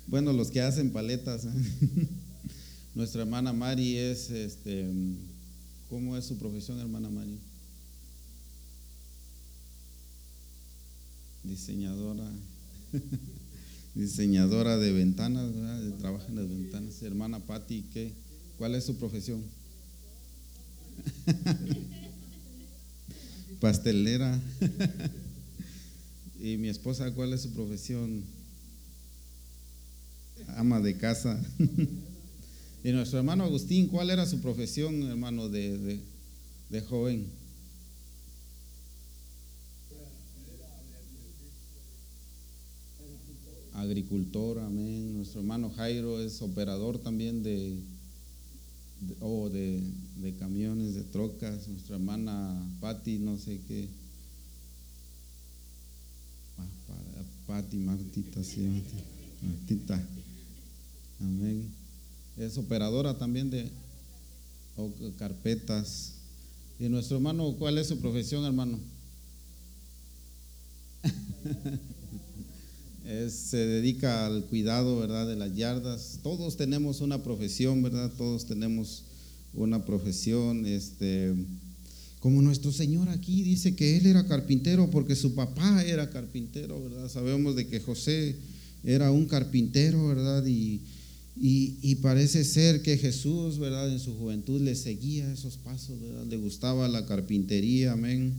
Bueno, 0.07 0.31
los 0.31 0.51
que 0.51 0.61
hacen 0.61 0.91
paletas. 0.91 1.45
¿eh? 1.45 1.49
Nuestra 2.95 3.21
hermana 3.23 3.51
Mari 3.51 3.97
es, 3.97 4.29
este, 4.29 4.89
¿cómo 5.89 6.15
es 6.15 6.25
su 6.25 6.37
profesión, 6.37 6.79
hermana 6.79 7.09
Mari? 7.09 7.37
Diseñadora. 11.43 12.23
Diseñadora 13.95 14.77
de 14.77 14.93
ventanas, 14.93 15.53
¿verdad? 15.53 15.97
trabaja 15.99 16.27
en 16.27 16.35
las 16.37 16.47
ventanas. 16.47 17.01
Hermana 17.01 17.39
Patti, 17.39 17.83
¿qué? 17.93 18.13
¿Cuál 18.57 18.75
es 18.75 18.85
su 18.85 18.95
profesión? 18.95 19.43
Pastelera. 23.59 24.39
y 26.39 26.55
mi 26.57 26.69
esposa, 26.69 27.11
¿cuál 27.13 27.33
es 27.33 27.41
su 27.41 27.51
profesión? 27.51 28.36
Ama 30.55 30.79
de 30.81 30.97
casa. 30.97 31.41
y 32.83 32.91
nuestro 32.91 33.19
hermano 33.19 33.43
Agustín, 33.43 33.87
¿cuál 33.87 34.09
era 34.09 34.25
su 34.25 34.39
profesión, 34.41 35.03
hermano, 35.03 35.49
de, 35.49 35.99
de, 36.69 36.81
joven? 36.81 37.27
Agricultor, 43.73 44.59
amén. 44.59 45.17
Nuestro 45.17 45.41
hermano 45.41 45.69
Jairo 45.69 46.19
es 46.19 46.41
operador 46.41 46.97
también 46.97 47.43
de, 47.43 47.77
oh, 49.19 49.49
de, 49.49 49.81
de, 50.21 50.33
camiones, 50.35 50.95
de 50.95 51.03
trocas. 51.03 51.67
Nuestra 51.67 51.97
hermana 51.97 52.59
Patti, 52.81 53.19
no 53.19 53.37
sé 53.37 53.59
qué. 53.67 53.87
Patti, 57.47 57.77
Martita, 57.77 58.43
sí, 58.43 58.83
Martita. 59.41 60.05
Amén. 61.19 61.73
Es 62.37 62.57
operadora 62.57 63.17
también 63.17 63.49
de 63.49 63.69
carpetas. 65.17 66.13
Y 66.79 66.87
nuestro 66.89 67.17
hermano, 67.17 67.55
¿cuál 67.57 67.79
es 67.79 67.87
su 67.87 67.99
profesión, 67.99 68.45
hermano? 68.45 68.79
se 73.29 73.57
dedica 73.57 74.27
al 74.27 74.45
cuidado, 74.45 74.99
¿verdad? 74.99 75.27
De 75.27 75.35
las 75.35 75.55
yardas. 75.55 76.19
Todos 76.21 76.57
tenemos 76.57 77.01
una 77.01 77.23
profesión, 77.23 77.81
¿verdad? 77.81 78.11
Todos 78.15 78.45
tenemos 78.45 79.05
una 79.53 79.83
profesión. 79.83 80.67
Este, 80.67 81.33
como 82.19 82.43
nuestro 82.43 82.71
Señor 82.71 83.09
aquí 83.09 83.41
dice 83.41 83.75
que 83.75 83.97
Él 83.97 84.05
era 84.05 84.27
carpintero 84.27 84.91
porque 84.91 85.15
su 85.15 85.33
papá 85.33 85.83
era 85.83 86.11
carpintero, 86.11 86.83
¿verdad? 86.83 87.09
Sabemos 87.09 87.55
de 87.55 87.67
que 87.67 87.79
José 87.79 88.35
era 88.83 89.09
un 89.09 89.25
carpintero, 89.25 90.07
¿verdad? 90.07 90.45
Y, 90.45 90.81
y, 91.39 91.95
parece 91.95 92.43
ser 92.43 92.81
que 92.81 92.97
Jesús, 92.97 93.59
¿verdad? 93.59 93.91
En 93.91 93.99
su 93.99 94.15
juventud 94.17 94.61
le 94.61 94.75
seguía 94.75 95.31
esos 95.31 95.57
pasos, 95.57 96.01
¿verdad? 96.01 96.25
Le 96.25 96.37
gustaba 96.37 96.87
la 96.87 97.05
carpintería, 97.05 97.93
amén. 97.93 98.33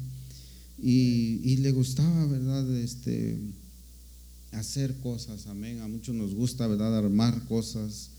Y, 0.80 1.56
le 1.56 1.72
gustaba, 1.72 2.26
¿verdad? 2.26 2.76
Este, 2.76 3.38
hacer 4.52 4.94
cosas, 4.96 5.46
amén. 5.46 5.80
A 5.80 5.88
muchos 5.88 6.14
nos 6.14 6.34
gusta, 6.34 6.66
¿verdad? 6.66 6.96
Armar 6.96 7.46
cosas, 7.46 8.10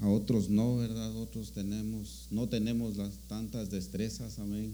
a 0.00 0.08
otros 0.08 0.48
no, 0.48 0.76
¿verdad? 0.76 1.14
Otros 1.16 1.52
tenemos, 1.52 2.28
no 2.30 2.48
tenemos 2.48 2.96
las 2.96 3.12
tantas 3.28 3.70
destrezas, 3.70 4.38
amén. 4.38 4.72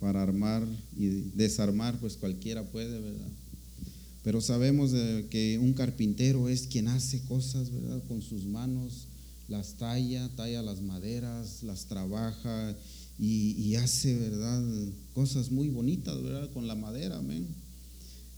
Para 0.00 0.22
armar 0.22 0.66
y 0.98 1.06
desarmar, 1.34 1.98
pues 1.98 2.16
cualquiera 2.16 2.62
puede, 2.64 3.00
¿verdad? 3.00 3.28
Pero 4.26 4.40
sabemos 4.40 4.90
que 5.30 5.56
un 5.62 5.72
carpintero 5.72 6.48
es 6.48 6.62
quien 6.62 6.88
hace 6.88 7.20
cosas, 7.26 7.70
¿verdad? 7.70 8.02
Con 8.08 8.22
sus 8.22 8.44
manos, 8.44 9.06
las 9.46 9.74
talla, 9.74 10.28
talla 10.34 10.62
las 10.62 10.82
maderas, 10.82 11.62
las 11.62 11.86
trabaja 11.86 12.76
y, 13.20 13.76
hace, 13.76 14.16
¿verdad? 14.16 14.64
Cosas 15.14 15.52
muy 15.52 15.68
bonitas, 15.68 16.20
¿verdad? 16.24 16.50
Con 16.52 16.66
la 16.66 16.74
madera, 16.74 17.18
amén. 17.18 17.46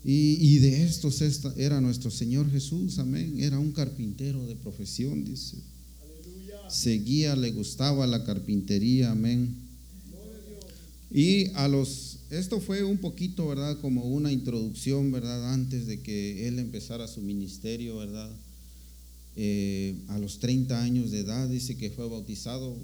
Y, 0.04 0.58
de 0.58 0.84
estos 0.84 1.22
era 1.56 1.80
nuestro 1.80 2.10
Señor 2.10 2.50
Jesús, 2.50 2.98
amén. 2.98 3.40
Era 3.40 3.58
un 3.58 3.72
carpintero 3.72 4.46
de 4.46 4.56
profesión, 4.56 5.24
dice. 5.24 5.56
Seguía, 6.68 7.34
le 7.34 7.50
gustaba 7.52 8.06
la 8.06 8.24
carpintería, 8.24 9.12
amén. 9.12 9.56
Y 11.10 11.46
a 11.54 11.66
los 11.66 12.07
esto 12.30 12.60
fue 12.60 12.84
un 12.84 12.98
poquito, 12.98 13.48
¿verdad? 13.48 13.78
Como 13.80 14.04
una 14.04 14.30
introducción, 14.30 15.10
¿verdad? 15.10 15.52
Antes 15.52 15.86
de 15.86 16.00
que 16.00 16.46
él 16.46 16.58
empezara 16.58 17.08
su 17.08 17.22
ministerio, 17.22 17.98
¿verdad? 17.98 18.30
Eh, 19.36 19.94
a 20.08 20.18
los 20.18 20.38
30 20.38 20.82
años 20.82 21.10
de 21.10 21.20
edad 21.20 21.48
dice 21.48 21.76
que 21.76 21.90
fue 21.90 22.08
bautizado, 22.08 22.76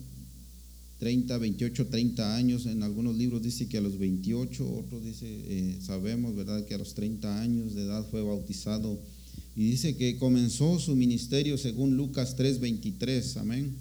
30, 0.99 1.37
28, 1.37 1.89
30 1.89 2.37
años, 2.37 2.67
en 2.67 2.83
algunos 2.83 3.17
libros 3.17 3.43
dice 3.43 3.69
que 3.69 3.79
a 3.79 3.81
los 3.81 3.99
28, 3.99 4.67
otros 4.79 5.05
dice, 5.05 5.27
eh, 5.27 5.79
sabemos, 5.83 6.35
¿verdad? 6.35 6.65
Que 6.65 6.75
a 6.75 6.79
los 6.79 6.95
30 6.95 7.43
años 7.43 7.75
de 7.75 7.83
edad 7.83 8.09
fue 8.11 8.23
bautizado. 8.23 8.99
Y 9.57 9.71
dice 9.71 9.97
que 9.97 10.17
comenzó 10.17 10.79
su 10.79 10.97
ministerio 10.97 11.59
según 11.59 11.97
Lucas 11.97 12.35
3, 12.37 12.61
23, 12.61 13.37
amén. 13.37 13.75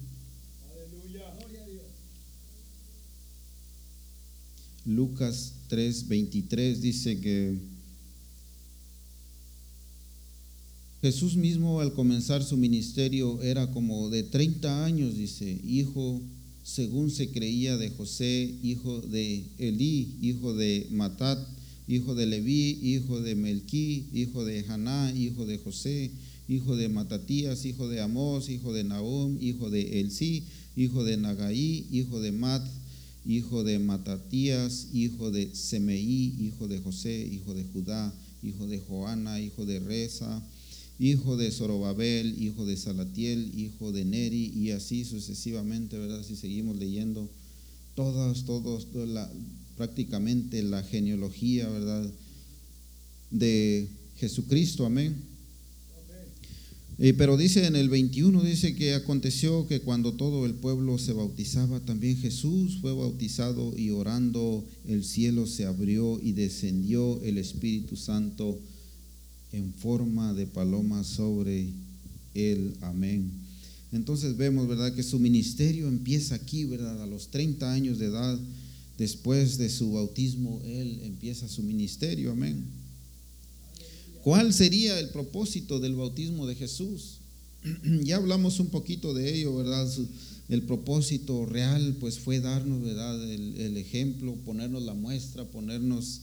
Lucas 4.84 5.53
3:23 5.68 6.80
dice 6.80 7.20
que 7.20 7.58
Jesús 11.04 11.36
mismo 11.36 11.80
al 11.82 11.92
comenzar 11.92 12.42
su 12.42 12.56
ministerio 12.56 13.42
era 13.42 13.70
como 13.70 14.08
de 14.08 14.22
30 14.22 14.86
años, 14.86 15.14
dice, 15.14 15.60
hijo, 15.62 16.22
según 16.62 17.10
se 17.10 17.28
creía 17.28 17.76
de 17.76 17.90
José, 17.90 18.54
hijo 18.62 19.02
de 19.02 19.44
Elí, 19.58 20.16
hijo 20.22 20.54
de 20.54 20.86
Matat, 20.90 21.38
hijo 21.86 22.14
de 22.14 22.24
Leví, 22.24 22.78
hijo 22.82 23.20
de 23.20 23.34
Melquí, 23.34 24.06
hijo 24.14 24.46
de 24.46 24.64
Haná, 24.66 25.12
hijo 25.14 25.44
de 25.44 25.58
José, 25.58 26.10
hijo 26.48 26.74
de 26.74 26.88
Matatías, 26.88 27.66
hijo 27.66 27.86
de 27.86 28.00
Amós, 28.00 28.48
hijo 28.48 28.72
de 28.72 28.84
Nahum, 28.84 29.36
hijo 29.42 29.68
de 29.68 30.00
Elí, 30.00 30.44
hijo 30.74 31.04
de 31.04 31.18
Nagaí, 31.18 31.86
hijo 31.90 32.18
de 32.22 32.32
Mat, 32.32 32.66
hijo 33.26 33.64
de 33.64 33.78
Matatías, 33.78 34.88
hijo 34.92 35.30
de 35.30 35.54
Semeí, 35.54 36.36
hijo 36.38 36.68
de 36.68 36.80
José, 36.80 37.26
hijo 37.26 37.54
de 37.54 37.64
Judá, 37.64 38.14
hijo 38.42 38.66
de 38.66 38.80
Joana, 38.80 39.40
hijo 39.40 39.64
de 39.64 39.80
Reza, 39.80 40.42
hijo 40.98 41.36
de 41.36 41.50
Zorobabel, 41.50 42.40
hijo 42.42 42.66
de 42.66 42.76
Salatiel, 42.76 43.50
hijo 43.58 43.92
de 43.92 44.04
Neri, 44.04 44.52
y 44.54 44.70
así 44.70 45.04
sucesivamente, 45.04 45.98
¿verdad? 45.98 46.22
Si 46.22 46.36
seguimos 46.36 46.76
leyendo, 46.76 47.28
todos, 47.94 48.44
todos, 48.44 48.86
prácticamente 49.76 50.62
la 50.62 50.82
genealogía, 50.82 51.68
¿verdad? 51.68 52.10
De 53.30 53.88
Jesucristo, 54.16 54.86
amén. 54.86 55.33
Eh, 56.98 57.12
pero 57.12 57.36
dice 57.36 57.66
en 57.66 57.74
el 57.74 57.88
21, 57.88 58.42
dice 58.42 58.74
que 58.76 58.94
aconteció 58.94 59.66
que 59.66 59.80
cuando 59.80 60.12
todo 60.12 60.46
el 60.46 60.54
pueblo 60.54 60.96
se 60.98 61.12
bautizaba, 61.12 61.80
también 61.80 62.16
Jesús 62.16 62.78
fue 62.80 62.92
bautizado 62.92 63.76
y 63.76 63.90
orando 63.90 64.64
el 64.86 65.04
cielo 65.04 65.46
se 65.46 65.66
abrió 65.66 66.20
y 66.22 66.32
descendió 66.32 67.20
el 67.22 67.38
Espíritu 67.38 67.96
Santo 67.96 68.58
en 69.52 69.72
forma 69.74 70.34
de 70.34 70.46
paloma 70.46 71.02
sobre 71.02 71.66
él. 72.34 72.74
Amén. 72.80 73.30
Entonces 73.92 74.36
vemos, 74.36 74.68
¿verdad? 74.68 74.94
Que 74.94 75.02
su 75.02 75.18
ministerio 75.18 75.88
empieza 75.88 76.36
aquí, 76.36 76.64
¿verdad? 76.64 77.02
A 77.02 77.06
los 77.06 77.28
30 77.28 77.72
años 77.72 77.98
de 77.98 78.06
edad, 78.06 78.38
después 78.98 79.58
de 79.58 79.68
su 79.68 79.92
bautismo, 79.92 80.60
él 80.64 81.00
empieza 81.02 81.48
su 81.48 81.62
ministerio. 81.62 82.32
Amén. 82.32 82.83
¿Cuál 84.24 84.54
sería 84.54 84.98
el 84.98 85.10
propósito 85.10 85.80
del 85.80 85.96
bautismo 85.96 86.46
de 86.46 86.54
Jesús? 86.54 87.18
ya 88.04 88.16
hablamos 88.16 88.58
un 88.58 88.68
poquito 88.68 89.12
de 89.12 89.34
ello, 89.34 89.54
¿verdad? 89.54 89.86
El 90.48 90.62
propósito 90.62 91.44
real, 91.44 91.98
pues 92.00 92.18
fue 92.18 92.40
darnos, 92.40 92.82
¿verdad? 92.82 93.22
El, 93.30 93.76
ejemplo, 93.76 94.34
ponernos 94.46 94.82
la 94.82 94.94
muestra, 94.94 95.44
ponernos, 95.44 96.22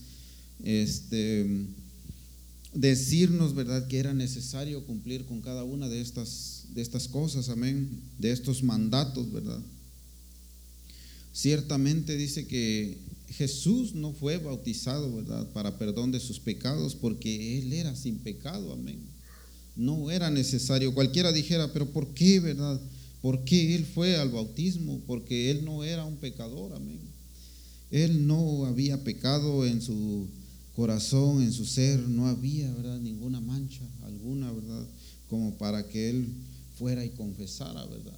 este, 0.63 1.67
decirnos, 2.73 3.53
¿verdad? 3.53 3.87
Que 3.87 3.99
era 3.99 4.15
necesario 4.15 4.83
cumplir 4.87 5.25
con 5.25 5.41
cada 5.41 5.63
una 5.63 5.87
de 5.87 6.01
estas, 6.01 6.63
de 6.73 6.81
estas 6.81 7.07
cosas, 7.07 7.49
amén, 7.49 7.87
de 8.17 8.31
estos 8.31 8.63
mandatos, 8.63 9.31
¿verdad? 9.31 9.61
Ciertamente 11.33 12.17
dice 12.17 12.47
que 12.47 12.97
Jesús 13.31 13.93
no 13.93 14.13
fue 14.13 14.37
bautizado, 14.37 15.15
¿verdad?, 15.15 15.47
para 15.53 15.77
perdón 15.77 16.11
de 16.11 16.19
sus 16.19 16.39
pecados, 16.39 16.95
porque 16.95 17.59
Él 17.59 17.73
era 17.73 17.95
sin 17.95 18.19
pecado, 18.19 18.73
amén. 18.73 18.99
No 19.75 20.11
era 20.11 20.29
necesario. 20.29 20.93
Cualquiera 20.93 21.31
dijera, 21.31 21.71
pero 21.71 21.91
¿por 21.91 22.13
qué, 22.13 22.39
verdad? 22.39 22.79
¿Por 23.21 23.43
qué 23.43 23.75
Él 23.75 23.85
fue 23.85 24.17
al 24.17 24.29
bautismo? 24.29 24.99
Porque 25.07 25.51
Él 25.51 25.63
no 25.63 25.83
era 25.83 26.03
un 26.05 26.17
pecador, 26.17 26.73
amén. 26.73 26.99
Él 27.89 28.27
no 28.27 28.65
había 28.65 29.03
pecado 29.03 29.65
en 29.65 29.81
su 29.81 30.27
corazón, 30.75 31.41
en 31.43 31.53
su 31.53 31.65
ser, 31.65 31.99
no 31.99 32.27
había, 32.27 32.73
¿verdad?, 32.73 32.99
ninguna 32.99 33.39
mancha 33.39 33.81
alguna, 34.03 34.51
¿verdad?, 34.51 34.85
como 35.29 35.57
para 35.57 35.87
que 35.87 36.09
Él 36.09 36.27
fuera 36.77 37.05
y 37.05 37.09
confesara, 37.09 37.85
¿verdad? 37.85 38.17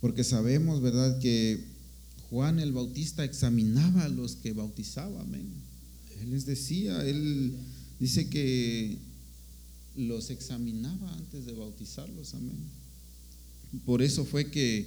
Porque 0.00 0.24
sabemos, 0.24 0.80
¿verdad?, 0.80 1.18
que 1.18 1.77
Juan 2.30 2.58
el 2.58 2.72
Bautista 2.72 3.24
examinaba 3.24 4.04
a 4.04 4.08
los 4.08 4.36
que 4.36 4.52
bautizaba, 4.52 5.20
amén. 5.22 5.46
Él 6.20 6.30
les 6.30 6.44
decía, 6.44 7.02
él 7.06 7.54
dice 7.98 8.28
que 8.28 8.98
los 9.96 10.30
examinaba 10.30 11.14
antes 11.14 11.46
de 11.46 11.54
bautizarlos, 11.54 12.34
amén. 12.34 12.56
Por 13.84 14.02
eso 14.02 14.24
fue 14.24 14.50
que 14.50 14.86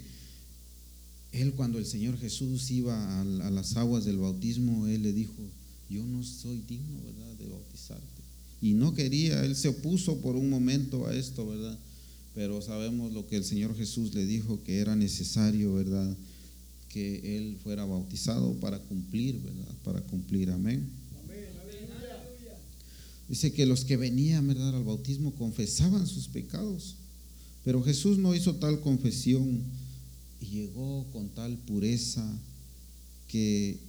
él 1.32 1.54
cuando 1.54 1.80
el 1.80 1.86
Señor 1.86 2.18
Jesús 2.20 2.70
iba 2.72 3.22
a, 3.22 3.24
las 3.24 3.76
aguas 3.78 4.06
del 4.06 4.18
bautismo, 4.18 4.88
él 4.88 5.04
le 5.04 5.14
dijo, 5.14 5.34
yo 5.90 6.06
no 6.06 6.24
soy 6.24 6.62
digno, 6.68 7.02
¿verdad?, 7.04 7.36
de 7.38 7.48
bautizarte. 7.48 8.22
Y 8.62 8.74
no 8.74 8.94
quería, 8.94 9.44
él 9.44 9.56
se 9.56 9.70
opuso 9.70 10.20
por 10.22 10.36
un 10.36 10.50
momento 10.50 11.08
a 11.08 11.16
esto, 11.16 11.48
¿verdad? 11.48 11.78
Pero 12.36 12.62
sabemos 12.62 13.12
lo 13.12 13.28
que 13.28 13.38
el 13.38 13.44
Señor 13.44 13.76
Jesús 13.76 14.14
le 14.14 14.26
dijo, 14.26 14.62
que 14.64 14.80
era 14.80 14.96
necesario, 14.96 15.74
¿verdad? 15.74 16.16
Que 16.92 17.38
él 17.38 17.58
fuera 17.64 17.86
bautizado 17.86 18.54
para 18.60 18.80
cumplir, 18.80 19.40
¿verdad? 19.42 19.74
Para 19.84 20.02
cumplir, 20.02 20.52
amén. 20.52 20.90
Dice 23.30 23.54
que 23.54 23.66
los 23.66 23.86
que 23.86 23.96
venían, 23.96 24.46
¿verdad? 24.46 24.76
Al 24.76 24.84
bautismo 24.84 25.34
confesaban 25.36 26.06
sus 26.06 26.28
pecados, 26.28 26.96
pero 27.64 27.82
Jesús 27.82 28.18
no 28.18 28.36
hizo 28.36 28.56
tal 28.56 28.82
confesión 28.82 29.62
y 30.42 30.48
llegó 30.48 31.06
con 31.14 31.30
tal 31.30 31.58
pureza 31.60 32.28
que 33.30 33.80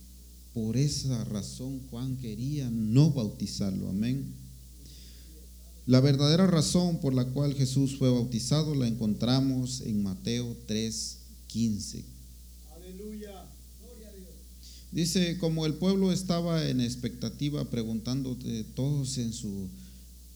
por 0.54 0.76
esa 0.76 1.24
razón 1.24 1.80
Juan 1.90 2.16
quería 2.18 2.70
no 2.70 3.10
bautizarlo, 3.10 3.88
amén. 3.88 4.26
La 5.86 5.98
verdadera 5.98 6.46
razón 6.46 7.00
por 7.00 7.12
la 7.12 7.24
cual 7.24 7.54
Jesús 7.54 7.96
fue 7.96 8.10
bautizado 8.10 8.76
la 8.76 8.86
encontramos 8.86 9.80
en 9.80 10.04
Mateo 10.04 10.56
3, 10.66 11.18
15 11.48 12.11
Dice, 14.92 15.38
como 15.38 15.64
el 15.64 15.74
pueblo 15.74 16.12
estaba 16.12 16.68
en 16.68 16.82
expectativa, 16.82 17.64
preguntando 17.70 18.36
todos 18.74 19.16
en, 19.16 19.32
su, 19.32 19.68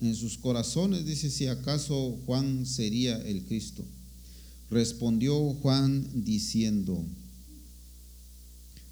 en 0.01 0.14
sus 0.14 0.38
corazones, 0.38 1.05
dice, 1.05 1.31
si 1.31 1.46
acaso 1.46 2.18
Juan 2.25 2.64
sería 2.64 3.18
el 3.18 3.42
Cristo. 3.44 3.85
Respondió 4.70 5.53
Juan 5.61 6.07
diciendo, 6.25 7.05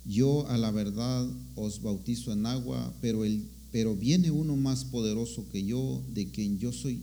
yo 0.05 0.47
a 0.49 0.59
la 0.59 0.71
verdad 0.71 1.27
os 1.57 1.81
bautizo 1.81 2.33
en 2.33 2.45
agua, 2.45 2.93
pero, 3.01 3.25
el, 3.25 3.43
pero 3.73 3.97
viene 3.97 4.31
uno 4.31 4.57
más 4.57 4.85
poderoso 4.85 5.49
que 5.51 5.65
yo, 5.65 6.03
de 6.13 6.31
quien 6.31 6.59
yo 6.59 6.73
soy, 6.73 7.01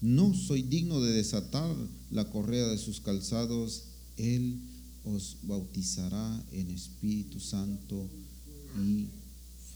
no 0.00 0.34
soy 0.34 0.62
digno 0.62 1.00
de 1.00 1.12
desatar 1.12 1.72
la 2.10 2.28
correa 2.28 2.66
de 2.66 2.78
sus 2.78 3.00
calzados. 3.00 3.84
Él 4.16 4.58
os 5.04 5.36
bautizará 5.42 6.44
en 6.52 6.70
Espíritu 6.70 7.40
Santo 7.40 8.08
y 8.76 9.08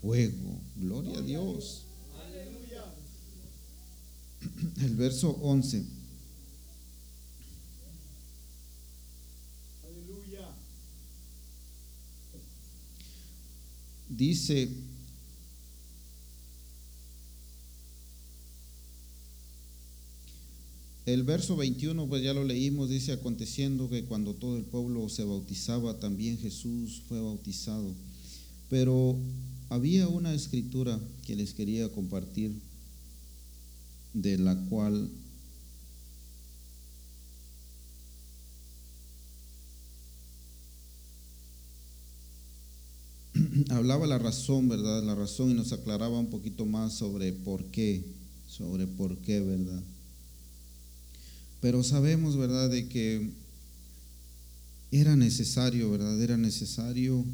fuego. 0.01 0.61
Gloria 0.77 1.19
a 1.19 1.23
Dios. 1.23 1.83
El 4.81 4.95
verso 4.97 5.31
11. 5.43 5.85
Dice, 14.09 14.69
El 21.07 21.23
verso 21.23 21.57
21, 21.57 22.07
pues 22.07 22.23
ya 22.23 22.33
lo 22.33 22.45
leímos, 22.45 22.89
dice, 22.89 23.13
aconteciendo 23.13 23.91
que 23.91 24.05
cuando 24.05 24.33
todo 24.35 24.57
el 24.57 24.65
pueblo 24.65 25.07
se 25.11 25.23
bautizaba, 25.25 26.01
también 26.01 26.39
Jesús 26.39 27.03
fue 27.07 27.21
bautizado. 27.21 27.93
Pero 28.71 29.19
había 29.69 30.09
una 30.09 30.33
escritura 30.33 30.99
que 31.27 31.37
les 31.37 31.53
quería 31.53 31.91
compartir, 31.91 32.53
de 34.15 34.39
la 34.39 34.57
cual 34.71 35.11
hablaba 43.69 44.07
la 44.07 44.19
razón, 44.19 44.71
¿verdad? 44.71 45.03
La 45.03 45.15
razón 45.15 45.51
y 45.51 45.55
nos 45.55 45.73
aclaraba 45.73 46.19
un 46.19 46.31
poquito 46.31 46.65
más 46.65 46.95
sobre 46.95 47.35
por 47.35 47.63
qué, 47.67 48.03
sobre 48.49 48.87
por 48.87 49.19
qué, 49.19 49.41
¿verdad? 49.41 49.83
Pero 51.65 51.83
sabemos, 51.83 52.37
¿verdad?, 52.37 52.69
de 52.69 52.89
que 52.89 53.31
era 54.91 55.17
necesario, 55.17 55.91
¿verdad? 55.91 56.21
Era 56.21 56.37
necesario 56.37 57.25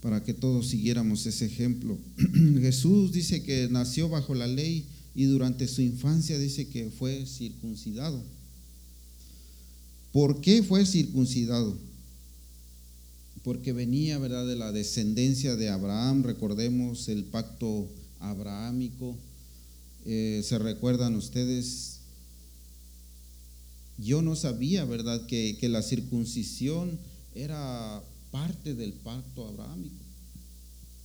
para 0.00 0.22
que 0.22 0.32
todos 0.32 0.68
siguiéramos 0.68 1.26
ese 1.26 1.46
ejemplo. 1.46 1.98
Jesús 2.60 3.10
dice 3.10 3.42
que 3.42 3.66
nació 3.68 4.08
bajo 4.08 4.36
la 4.36 4.46
ley 4.46 4.86
y 5.16 5.24
durante 5.24 5.66
su 5.66 5.82
infancia 5.82 6.38
dice 6.38 6.68
que 6.68 6.88
fue 6.88 7.26
circuncidado. 7.26 8.22
¿Por 10.12 10.40
qué 10.40 10.62
fue 10.62 10.86
circuncidado? 10.86 11.76
Porque 13.42 13.72
venía, 13.72 14.18
¿verdad?, 14.18 14.46
de 14.46 14.54
la 14.54 14.70
descendencia 14.70 15.56
de 15.56 15.68
Abraham. 15.68 16.22
Recordemos 16.22 17.08
el 17.08 17.24
pacto 17.24 17.88
abrahámico. 18.20 19.16
Eh, 20.04 20.42
¿Se 20.44 20.60
recuerdan 20.60 21.16
ustedes? 21.16 21.95
Yo 23.98 24.22
no 24.22 24.36
sabía, 24.36 24.84
¿verdad?, 24.84 25.26
que, 25.26 25.58
la 25.68 25.82
circuncisión 25.82 26.98
era 27.34 28.02
parte 28.30 28.74
del 28.74 28.92
pacto 28.92 29.46
abrahámico. 29.46 29.94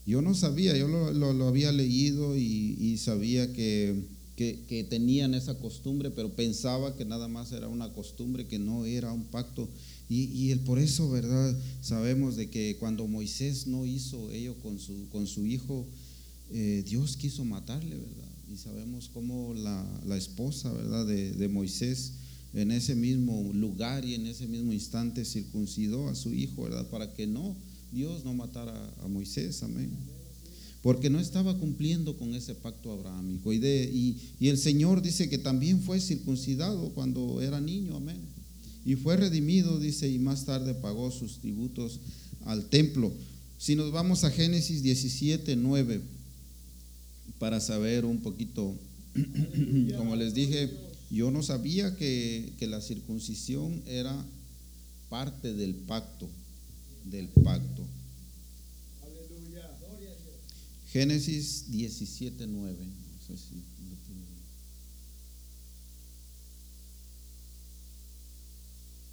Yo 0.06 0.22
no 0.22 0.34
sabía, 0.34 0.76
yo 0.76 0.88
lo, 0.88 1.48
había 1.48 1.72
leído 1.72 2.36
y, 2.36 2.98
sabía 2.98 3.54
que, 3.54 4.04
que, 4.36 4.86
tenían 4.90 5.34
esa 5.34 5.58
costumbre, 5.60 6.12
pero 6.12 6.34
pensaba 6.34 6.98
que 6.98 7.06
nada 7.06 7.28
más 7.28 7.52
era 7.52 7.68
una 7.68 7.94
costumbre, 7.94 8.48
que 8.48 8.60
no 8.60 8.86
era 8.86 9.14
un 9.14 9.24
pacto. 9.26 9.70
Y, 10.10 10.26
y 10.26 10.52
el, 10.52 10.60
por 10.60 10.80
eso, 10.80 11.10
¿verdad? 11.10 11.58
Sabemos 11.82 12.36
de 12.36 12.50
que 12.50 12.76
cuando 12.78 13.08
Moisés 13.08 13.68
no 13.68 13.86
hizo 13.86 14.32
ello 14.32 14.56
con 14.56 14.80
su, 14.80 15.08
con 15.10 15.28
su 15.28 15.46
hijo, 15.46 15.86
eh, 16.52 16.84
Dios 16.86 17.16
quiso 17.16 17.46
matarle, 17.46 17.96
¿verdad? 17.96 18.30
Y 18.52 18.58
sabemos 18.58 19.10
cómo 19.14 19.54
la, 19.54 20.02
la 20.06 20.18
esposa, 20.18 20.74
¿verdad? 20.74 21.06
De, 21.06 21.32
de 21.32 21.48
Moisés 21.48 22.14
en 22.54 22.72
ese 22.72 22.96
mismo 22.96 23.52
lugar 23.54 24.06
y 24.06 24.16
en 24.16 24.28
ese 24.28 24.48
mismo 24.48 24.74
instante 24.74 25.24
circuncidó 25.24 26.10
a 26.10 26.16
su 26.16 26.34
hijo, 26.34 26.64
¿verdad? 26.64 26.88
Para 26.90 27.14
que 27.14 27.28
no, 27.28 27.56
Dios 27.92 28.26
no 28.26 28.34
matara 28.34 28.94
a 29.04 29.08
Moisés, 29.08 29.64
amén. 29.64 29.90
Porque 30.82 31.10
no 31.10 31.20
estaba 31.20 31.58
cumpliendo 31.58 32.18
con 32.18 32.34
ese 32.34 32.56
pacto 32.56 32.92
abrahámico. 32.92 33.54
Y, 33.54 34.18
el 34.40 34.58
Señor 34.58 35.02
dice 35.02 35.30
que 35.30 35.38
también 35.38 35.82
fue 35.82 36.00
circuncidado 36.00 36.90
cuando 36.90 37.42
era 37.42 37.62
niño, 37.62 37.98
amén. 37.98 38.20
Y 38.86 38.96
fue 38.96 39.16
redimido, 39.16 39.80
dice, 39.80 40.10
y 40.10 40.18
más 40.18 40.46
tarde 40.46 40.74
pagó 40.74 41.12
sus 41.12 41.40
tributos 41.40 42.00
al 42.46 42.66
templo. 42.66 43.14
Si 43.60 43.76
nos 43.76 43.92
vamos 43.92 44.24
a 44.24 44.32
Génesis 44.32 44.82
17, 44.82 45.56
9, 45.56 46.02
para 47.38 47.60
saber 47.60 48.06
un 48.06 48.18
poquito, 48.18 48.76
como 49.98 50.16
les 50.16 50.34
dije, 50.34 50.72
yo 51.12 51.30
no 51.30 51.44
sabía 51.44 51.96
que, 51.98 52.54
la 52.62 52.82
circuncisión 52.82 53.84
era 53.86 54.16
parte 55.10 55.54
del 55.54 55.76
pacto, 55.76 56.30
del 57.06 57.28
pacto. 57.28 57.84
Génesis 60.92 61.72
17, 61.72 62.48
9. 62.48 62.78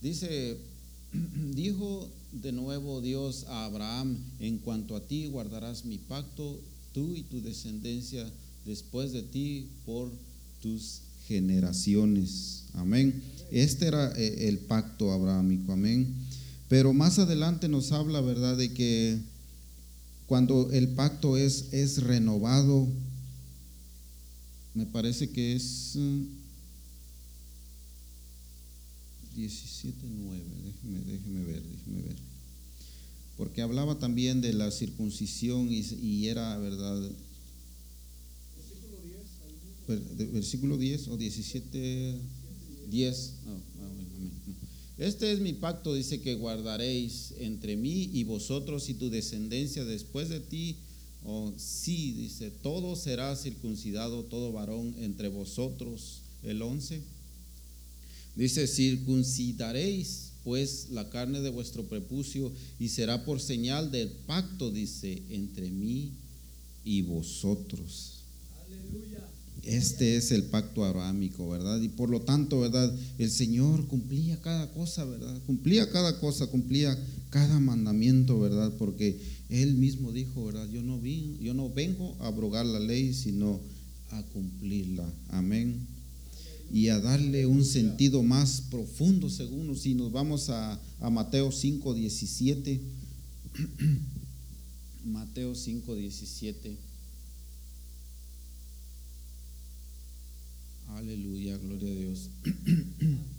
Dice, 0.00 0.56
dijo 1.54 2.08
de 2.32 2.52
nuevo 2.52 3.00
Dios 3.00 3.44
a 3.48 3.64
Abraham, 3.64 4.16
en 4.38 4.58
cuanto 4.58 4.94
a 4.94 5.06
ti 5.06 5.26
guardarás 5.26 5.84
mi 5.84 5.98
pacto, 5.98 6.60
tú 6.92 7.16
y 7.16 7.22
tu 7.22 7.42
descendencia 7.42 8.30
después 8.64 9.12
de 9.12 9.22
ti 9.22 9.68
por 9.84 10.12
tus 10.62 11.02
generaciones. 11.28 12.64
Amén. 12.72 13.22
Este 13.50 13.86
era 13.86 14.12
eh, 14.16 14.48
el 14.48 14.58
pacto 14.58 15.12
abrahámico. 15.12 15.72
Amén. 15.72 16.12
Pero 16.68 16.92
más 16.94 17.18
adelante 17.18 17.68
nos 17.68 17.92
habla, 17.92 18.20
¿verdad?, 18.20 18.56
de 18.56 18.72
que 18.72 19.18
cuando 20.26 20.70
el 20.72 20.88
pacto 20.88 21.36
es, 21.36 21.72
es 21.72 22.02
renovado, 22.02 22.88
me 24.74 24.86
parece 24.86 25.30
que 25.30 25.54
es 25.56 25.96
17.9, 25.96 26.22
déjeme, 29.36 30.98
déjeme 31.06 31.44
ver, 31.44 31.62
déjeme 31.62 32.02
ver. 32.02 32.16
Porque 33.36 33.62
hablaba 33.62 33.98
también 33.98 34.40
de 34.40 34.52
la 34.52 34.70
circuncisión 34.70 35.68
y 35.70 36.26
era, 36.26 36.58
¿verdad?, 36.58 37.10
versículo 40.32 40.76
10 40.76 41.08
o 41.08 41.16
17, 41.16 42.14
10. 42.90 43.32
Este 44.98 45.32
es 45.32 45.40
mi 45.40 45.52
pacto, 45.52 45.94
dice 45.94 46.20
que 46.20 46.34
guardaréis 46.34 47.34
entre 47.38 47.76
mí 47.76 48.10
y 48.12 48.24
vosotros 48.24 48.88
y 48.88 48.94
tu 48.94 49.10
descendencia 49.10 49.84
después 49.84 50.28
de 50.28 50.40
ti. 50.40 50.76
O 51.24 51.52
sí, 51.56 52.12
dice, 52.12 52.50
todo 52.50 52.96
será 52.96 53.34
circuncidado, 53.36 54.24
todo 54.24 54.52
varón 54.52 54.94
entre 54.98 55.28
vosotros. 55.28 56.22
El 56.42 56.62
11. 56.62 57.00
Dice, 58.36 58.66
circuncidaréis 58.66 60.28
pues 60.44 60.88
la 60.90 61.10
carne 61.10 61.40
de 61.40 61.50
vuestro 61.50 61.84
prepucio 61.84 62.50
y 62.80 62.88
será 62.88 63.24
por 63.24 63.40
señal 63.40 63.90
del 63.90 64.08
pacto, 64.08 64.70
dice, 64.70 65.22
entre 65.30 65.70
mí 65.70 66.12
y 66.84 67.02
vosotros. 67.02 68.14
Este 69.64 70.16
es 70.16 70.30
el 70.30 70.44
pacto 70.44 70.84
abrahámico, 70.84 71.48
¿verdad? 71.48 71.80
Y 71.80 71.88
por 71.88 72.08
lo 72.08 72.20
tanto, 72.20 72.60
¿verdad? 72.60 72.94
El 73.18 73.30
Señor 73.30 73.86
cumplía 73.86 74.40
cada 74.40 74.70
cosa, 74.72 75.04
¿verdad? 75.04 75.38
Cumplía 75.46 75.90
cada 75.90 76.18
cosa, 76.20 76.46
cumplía 76.46 76.98
cada 77.30 77.60
mandamiento, 77.60 78.38
¿verdad? 78.40 78.72
Porque 78.78 79.20
Él 79.48 79.74
mismo 79.74 80.12
dijo, 80.12 80.46
¿verdad? 80.46 80.68
Yo 80.70 80.82
no, 80.82 81.00
yo 81.04 81.54
no 81.54 81.70
vengo 81.70 82.16
a 82.20 82.28
abrogar 82.28 82.66
la 82.66 82.80
ley, 82.80 83.12
sino 83.12 83.60
a 84.10 84.22
cumplirla. 84.22 85.10
Amén. 85.28 85.86
Y 86.72 86.88
a 86.88 87.00
darle 87.00 87.46
un 87.46 87.64
sentido 87.64 88.22
más 88.22 88.62
profundo, 88.70 89.28
según 89.30 89.74
si 89.76 89.94
nos 89.94 90.12
vamos 90.12 90.50
a, 90.50 90.80
a 91.00 91.10
Mateo 91.10 91.50
5, 91.50 91.94
17. 91.94 92.80
Mateo 95.04 95.54
5, 95.54 95.94
17. 95.94 96.87
Aleluya, 100.88 101.56
gloria 101.58 101.92
a 101.92 101.94
Dios. 101.94 102.30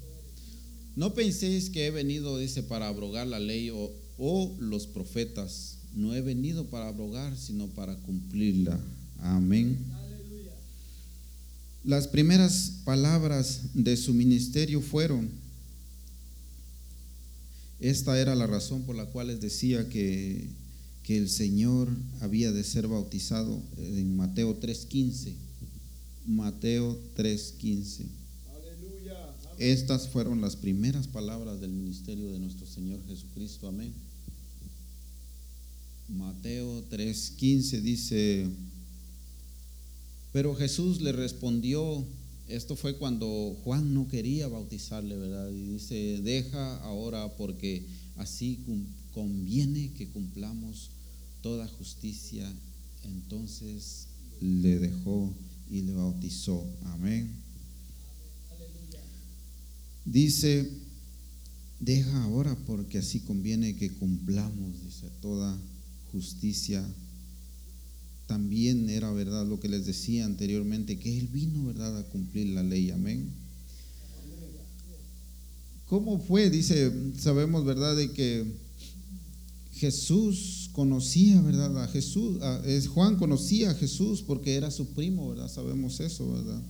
No 0.95 1.13
penséis 1.13 1.69
que 1.69 1.85
he 1.85 1.91
venido, 1.91 2.37
dice, 2.37 2.61
para 2.61 2.89
abrogar 2.89 3.25
la 3.25 3.39
ley 3.39 3.69
o, 3.69 3.89
o, 4.17 4.57
los 4.59 4.85
profetas. 4.85 5.77
No 5.95 6.13
he 6.13 6.19
venido 6.19 6.65
para 6.65 6.89
abrogar, 6.89 7.37
sino 7.37 7.67
para 7.67 7.95
cumplirla. 7.99 8.77
Amén. 9.19 9.77
Las 11.85 12.09
primeras 12.09 12.81
palabras 12.83 13.61
de 13.73 13.95
su 13.95 14.13
ministerio 14.13 14.81
fueron, 14.81 15.29
esta 17.79 18.19
era 18.19 18.35
la 18.35 18.45
razón 18.45 18.83
por 18.83 18.97
la 18.97 19.05
cual 19.05 19.27
les 19.27 19.39
decía 19.39 19.87
que, 19.87 20.49
que 21.03 21.17
el 21.17 21.29
Señor 21.29 21.87
había 22.19 22.51
de 22.51 22.65
ser 22.65 22.89
bautizado 22.89 23.63
en 23.77 24.17
Mateo 24.17 24.59
3:15 24.59 25.48
Mateo 26.29 26.95
3:15. 27.15 28.05
Estas 29.57 30.07
fueron 30.07 30.41
las 30.41 30.55
primeras 30.55 31.07
palabras 31.07 31.59
del 31.59 31.71
ministerio 31.71 32.31
de 32.31 32.37
nuestro 32.37 32.67
Señor 32.67 33.01
Jesucristo. 33.07 33.67
Amén. 33.67 33.91
Mateo 36.07 36.83
3:15 36.89 37.81
dice, 37.81 38.47
pero 40.31 40.53
Jesús 40.53 41.01
le 41.01 41.13
respondió, 41.13 42.05
esto 42.47 42.75
fue 42.75 42.95
cuando 42.97 43.57
Juan 43.63 43.95
no 43.95 44.07
quería 44.07 44.47
bautizarle, 44.47 45.17
¿verdad? 45.17 45.49
Y 45.49 45.73
dice, 45.73 46.21
deja 46.21 46.77
ahora 46.83 47.35
porque 47.37 47.87
así 48.17 48.59
conviene 49.13 49.93
que 49.93 50.07
cumplamos 50.09 50.91
toda 51.41 51.67
justicia. 51.67 52.47
Entonces 53.03 54.05
le 54.41 54.77
dejó 54.77 55.33
y 55.69 55.81
le 55.81 55.93
bautizó. 55.93 56.65
Amén. 56.85 57.31
Dice, 60.05 60.69
deja 61.79 62.23
ahora 62.23 62.57
porque 62.65 62.97
así 62.97 63.19
conviene 63.19 63.75
que 63.75 63.91
cumplamos, 63.91 64.83
dice, 64.83 65.07
toda 65.21 65.57
justicia. 66.11 66.83
También 68.25 68.89
era 68.89 69.11
verdad 69.11 69.45
lo 69.45 69.59
que 69.59 69.69
les 69.69 69.85
decía 69.85 70.25
anteriormente, 70.25 70.99
que 70.99 71.17
Él 71.17 71.27
vino, 71.27 71.65
¿verdad?, 71.65 71.97
a 71.97 72.03
cumplir 72.05 72.47
la 72.47 72.63
ley. 72.63 72.89
Amén. 72.91 73.29
¿Cómo 75.87 76.19
fue? 76.19 76.49
Dice, 76.49 76.91
sabemos, 77.17 77.65
¿verdad?, 77.65 77.95
de 77.95 78.11
que 78.11 78.45
Jesús 79.73 80.68
conocía, 80.79 81.41
¿verdad? 81.41 81.83
A 81.83 81.89
Jesús. 81.89 82.37
es, 82.63 82.87
Juan 82.87 83.17
conocía 83.17 83.71
a 83.71 83.73
Jesús 83.73 84.21
porque 84.21 84.55
era 84.55 84.71
su 84.71 84.87
primo, 84.93 85.27
¿verdad? 85.27 85.49
Sabemos 85.49 85.99
eso, 85.99 86.31
¿verdad? 86.31 86.61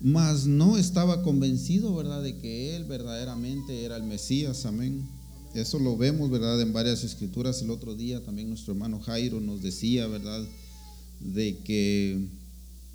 Mas 0.00 0.46
no 0.46 0.78
estaba 0.78 1.24
convencido, 1.24 1.92
¿verdad? 1.96 2.22
De 2.22 2.38
que 2.38 2.76
él 2.76 2.84
verdaderamente 2.84 3.82
era 3.82 3.96
el 3.96 4.04
Mesías, 4.04 4.66
amén. 4.66 5.02
Eso 5.52 5.80
lo 5.80 5.96
vemos, 5.96 6.30
¿verdad? 6.30 6.60
En 6.60 6.72
varias 6.72 7.02
escrituras. 7.02 7.60
El 7.60 7.70
otro 7.70 7.96
día 7.96 8.22
también 8.22 8.48
nuestro 8.48 8.72
hermano 8.72 9.00
Jairo 9.00 9.40
nos 9.40 9.60
decía, 9.60 10.06
¿verdad? 10.06 10.44
De 11.18 11.58
que 11.64 12.24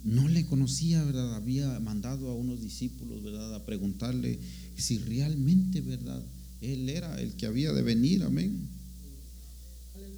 no 0.06 0.30
le 0.30 0.46
conocía, 0.46 1.04
¿verdad? 1.04 1.36
Había 1.36 1.82
mandado 1.82 2.30
a 2.30 2.34
unos 2.34 2.62
discípulos, 2.62 3.22
¿verdad? 3.26 3.56
A 3.56 3.66
preguntarle 3.66 4.40
si 4.78 5.00
realmente, 5.00 5.82
¿verdad? 5.82 6.24
Él 6.62 6.88
era 6.88 7.20
el 7.20 7.34
que 7.34 7.46
había 7.46 7.74
de 7.74 7.82
venir, 7.82 8.24
amén. 8.24 8.77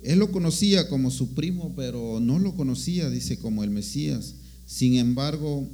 Él 0.04 0.20
lo 0.20 0.32
conocía 0.32 0.88
como 0.88 1.12
su 1.12 1.34
primo, 1.34 1.74
pero 1.76 2.20
no 2.20 2.40
lo 2.40 2.56
conocía, 2.56 3.10
dice, 3.10 3.38
como 3.38 3.64
el 3.64 3.70
Mesías. 3.70 4.36
Sin 4.66 4.96
embargo, 4.96 5.68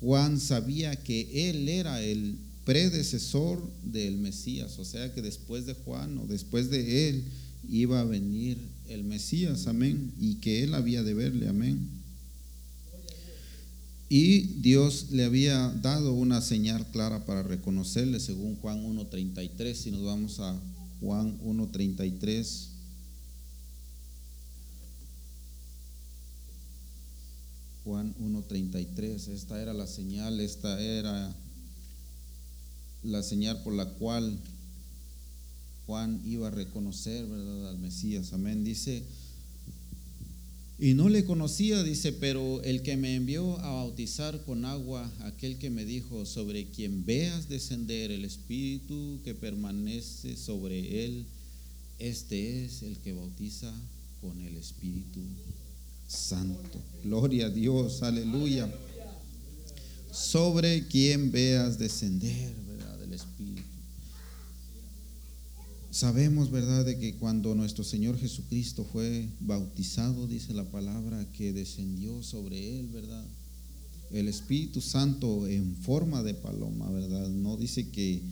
Juan 0.00 0.40
sabía 0.40 0.96
que 0.96 1.50
él 1.50 1.68
era 1.68 2.02
el 2.02 2.36
predecesor 2.64 3.62
del 3.82 4.16
Mesías, 4.16 4.78
o 4.78 4.84
sea 4.84 5.12
que 5.12 5.22
después 5.22 5.66
de 5.66 5.74
Juan 5.74 6.16
o 6.18 6.26
después 6.26 6.70
de 6.70 7.08
él 7.08 7.24
iba 7.68 8.00
a 8.00 8.04
venir 8.04 8.58
el 8.88 9.04
Mesías, 9.04 9.66
amén, 9.66 10.12
y 10.18 10.36
que 10.36 10.62
él 10.62 10.74
había 10.74 11.02
de 11.02 11.14
verle, 11.14 11.48
amén. 11.48 11.88
Y 14.08 14.40
Dios 14.60 15.10
le 15.10 15.24
había 15.24 15.70
dado 15.82 16.12
una 16.12 16.40
señal 16.40 16.86
clara 16.90 17.24
para 17.24 17.42
reconocerle, 17.42 18.20
según 18.20 18.56
Juan 18.56 18.84
1.33, 18.84 19.74
si 19.74 19.90
nos 19.90 20.04
vamos 20.04 20.40
a 20.40 20.58
Juan 21.00 21.38
1.33. 21.40 22.73
Juan 27.84 28.14
1.33, 28.18 29.28
esta 29.28 29.60
era 29.60 29.74
la 29.74 29.86
señal, 29.86 30.40
esta 30.40 30.80
era 30.80 31.36
la 33.02 33.22
señal 33.22 33.62
por 33.62 33.74
la 33.74 33.86
cual 33.90 34.38
Juan 35.86 36.22
iba 36.24 36.48
a 36.48 36.50
reconocer, 36.50 37.26
¿verdad?, 37.26 37.68
al 37.68 37.78
Mesías. 37.78 38.32
Amén. 38.32 38.64
Dice, 38.64 39.02
y 40.78 40.94
no 40.94 41.10
le 41.10 41.24
conocía, 41.24 41.82
dice, 41.82 42.12
pero 42.12 42.62
el 42.62 42.82
que 42.82 42.96
me 42.96 43.14
envió 43.14 43.58
a 43.60 43.74
bautizar 43.74 44.42
con 44.44 44.64
agua, 44.64 45.12
aquel 45.20 45.58
que 45.58 45.68
me 45.68 45.84
dijo, 45.84 46.24
sobre 46.24 46.70
quien 46.70 47.04
veas 47.04 47.48
descender 47.48 48.10
el 48.10 48.24
Espíritu 48.24 49.20
que 49.24 49.34
permanece 49.34 50.36
sobre 50.36 51.04
él, 51.04 51.26
este 51.98 52.64
es 52.64 52.82
el 52.82 52.96
que 52.98 53.12
bautiza 53.12 53.72
con 54.20 54.40
el 54.40 54.56
Espíritu 54.56 55.20
Santo. 56.14 56.80
Gloria 57.02 57.46
a 57.46 57.50
Dios, 57.50 58.02
aleluya. 58.02 58.72
Sobre 60.10 60.86
quien 60.86 61.32
veas 61.32 61.78
descender, 61.78 62.54
¿verdad? 62.66 62.98
Del 63.00 63.12
Espíritu. 63.12 63.62
Sabemos, 65.90 66.50
¿verdad?, 66.50 66.84
de 66.84 66.98
que 66.98 67.14
cuando 67.16 67.54
nuestro 67.54 67.84
Señor 67.84 68.18
Jesucristo 68.18 68.84
fue 68.84 69.28
bautizado, 69.40 70.26
dice 70.26 70.54
la 70.54 70.64
palabra, 70.64 71.24
que 71.32 71.52
descendió 71.52 72.22
sobre 72.22 72.80
él, 72.80 72.88
¿verdad? 72.88 73.24
El 74.10 74.28
Espíritu 74.28 74.80
Santo 74.80 75.46
en 75.46 75.76
forma 75.76 76.22
de 76.22 76.34
paloma, 76.34 76.90
¿verdad? 76.90 77.28
No 77.28 77.56
dice 77.56 77.90
que, 77.90 78.22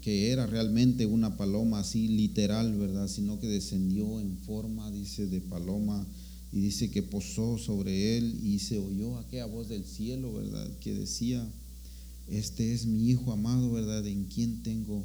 que 0.00 0.30
era 0.30 0.46
realmente 0.46 1.06
una 1.06 1.36
paloma 1.36 1.80
así 1.80 2.08
literal, 2.08 2.76
¿verdad? 2.76 3.08
Sino 3.08 3.38
que 3.38 3.46
descendió 3.46 4.20
en 4.20 4.36
forma, 4.38 4.90
dice, 4.90 5.26
de 5.26 5.40
paloma 5.40 6.06
y 6.52 6.60
dice 6.60 6.90
que 6.90 7.02
posó 7.02 7.58
sobre 7.58 8.16
él 8.16 8.40
y 8.42 8.58
se 8.60 8.78
oyó 8.78 9.18
aquella 9.18 9.46
voz 9.46 9.68
del 9.68 9.84
cielo, 9.84 10.32
¿verdad? 10.32 10.68
Que 10.80 10.94
decía, 10.94 11.46
este 12.28 12.72
es 12.72 12.86
mi 12.86 13.10
Hijo 13.10 13.32
amado, 13.32 13.72
¿verdad? 13.72 14.06
En 14.06 14.24
quien 14.24 14.62
tengo 14.62 15.04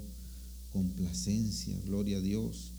complacencia, 0.71 1.75
gloria 1.85 2.17
a 2.17 2.21
Dios. 2.21 2.71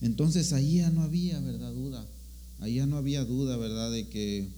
Entonces 0.00 0.52
ahí 0.52 0.76
ya 0.76 0.90
no 0.90 1.02
había, 1.02 1.40
¿verdad? 1.40 1.72
Duda. 1.72 2.06
Ahí 2.60 2.76
ya 2.76 2.86
no 2.86 2.96
había 2.96 3.24
duda, 3.24 3.56
¿verdad? 3.56 3.90
De 3.90 4.08
que 4.08 4.48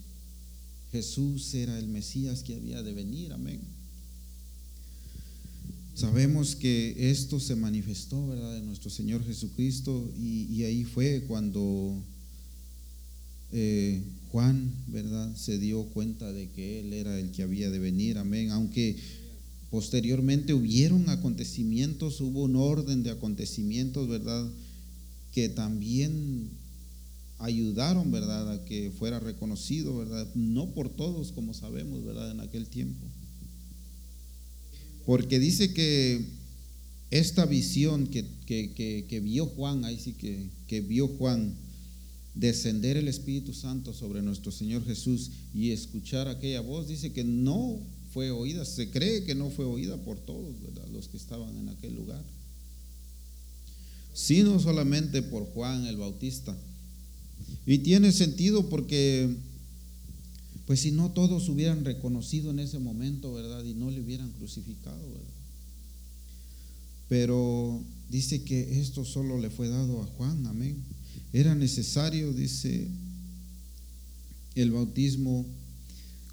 Jesús 0.91 1.53
era 1.53 1.77
el 1.77 1.87
Mesías 1.87 2.43
que 2.43 2.55
había 2.55 2.83
de 2.83 2.93
venir, 2.93 3.33
amén. 3.33 3.61
Sabemos 5.95 6.55
que 6.55 7.09
esto 7.11 7.39
se 7.39 7.55
manifestó, 7.55 8.27
¿verdad? 8.27 8.57
En 8.57 8.67
nuestro 8.67 8.89
Señor 8.89 9.25
Jesucristo 9.25 10.11
y, 10.17 10.43
y 10.53 10.63
ahí 10.63 10.83
fue 10.83 11.23
cuando 11.27 12.03
eh, 13.51 14.01
Juan, 14.31 14.71
¿verdad? 14.87 15.35
Se 15.35 15.57
dio 15.57 15.83
cuenta 15.85 16.31
de 16.31 16.49
que 16.49 16.79
Él 16.79 16.93
era 16.93 17.19
el 17.19 17.31
que 17.31 17.43
había 17.43 17.69
de 17.69 17.79
venir, 17.79 18.17
amén. 18.17 18.51
Aunque 18.51 18.97
Posteriormente 19.69 20.53
hubieron 20.53 21.09
acontecimientos, 21.09 22.21
hubo 22.21 22.43
un 22.43 22.55
orden 22.55 23.03
de 23.03 23.11
acontecimientos, 23.11 24.07
¿verdad? 24.07 24.49
Que 25.33 25.49
también 25.49 26.49
ayudaron, 27.39 28.09
¿verdad? 28.09 28.49
A 28.53 28.65
que 28.65 28.91
fuera 28.97 29.19
reconocido, 29.19 29.97
¿verdad? 29.97 30.25
No 30.35 30.73
por 30.73 30.89
todos, 30.89 31.33
como 31.33 31.53
sabemos, 31.53 32.05
¿verdad? 32.05 32.31
En 32.31 32.39
aquel 32.39 32.67
tiempo. 32.67 33.05
Porque 35.05 35.37
dice 35.37 35.73
que 35.73 36.25
esta 37.11 37.45
visión 37.45 38.07
que, 38.07 38.25
que, 38.45 39.19
vio 39.19 39.47
Juan, 39.47 39.83
ahí 39.83 39.99
sí 39.99 40.13
que, 40.13 40.49
que 40.67 40.79
vio 40.79 41.09
Juan, 41.09 41.55
descender 42.39 42.97
el 42.97 43.07
Espíritu 43.07 43.53
Santo 43.53 43.93
sobre 43.93 44.21
nuestro 44.21 44.51
Señor 44.51 44.85
Jesús 44.85 45.31
y 45.53 45.71
escuchar 45.71 46.27
aquella 46.27 46.61
voz, 46.61 46.87
dice 46.87 47.11
que 47.11 47.23
no 47.23 47.79
fue 48.13 48.29
oída, 48.31 48.63
se 48.63 48.91
cree 48.91 49.23
que 49.23 49.35
no 49.35 49.49
fue 49.49 49.65
oída 49.65 49.97
por 49.97 50.17
todos, 50.19 50.55
Los 50.91 51.07
que 51.07 51.17
estaban 51.17 51.55
en 51.57 51.69
aquel 51.69 51.95
lugar. 51.95 52.23
Sino 54.13 54.59
solamente 54.59 55.21
por 55.21 55.45
Juan 55.45 55.85
el 55.85 55.97
Bautista. 55.97 56.55
Y 57.65 57.79
tiene 57.79 58.11
sentido 58.11 58.69
porque, 58.69 59.35
pues 60.65 60.79
si 60.79 60.91
no 60.91 61.11
todos 61.11 61.49
hubieran 61.49 61.85
reconocido 61.85 62.51
en 62.51 62.59
ese 62.59 62.79
momento, 62.79 63.33
¿verdad? 63.33 63.63
Y 63.63 63.73
no 63.73 63.91
le 63.91 64.01
hubieran 64.01 64.31
crucificado. 64.31 65.01
Pero 67.09 67.81
dice 68.09 68.43
que 68.43 68.79
esto 68.79 69.05
solo 69.05 69.39
le 69.39 69.49
fue 69.49 69.69
dado 69.69 70.01
a 70.01 70.05
Juan, 70.05 70.45
amén. 70.47 70.83
Era 71.33 71.55
necesario, 71.55 72.33
dice, 72.33 72.87
el 74.55 74.71
bautismo 74.71 75.45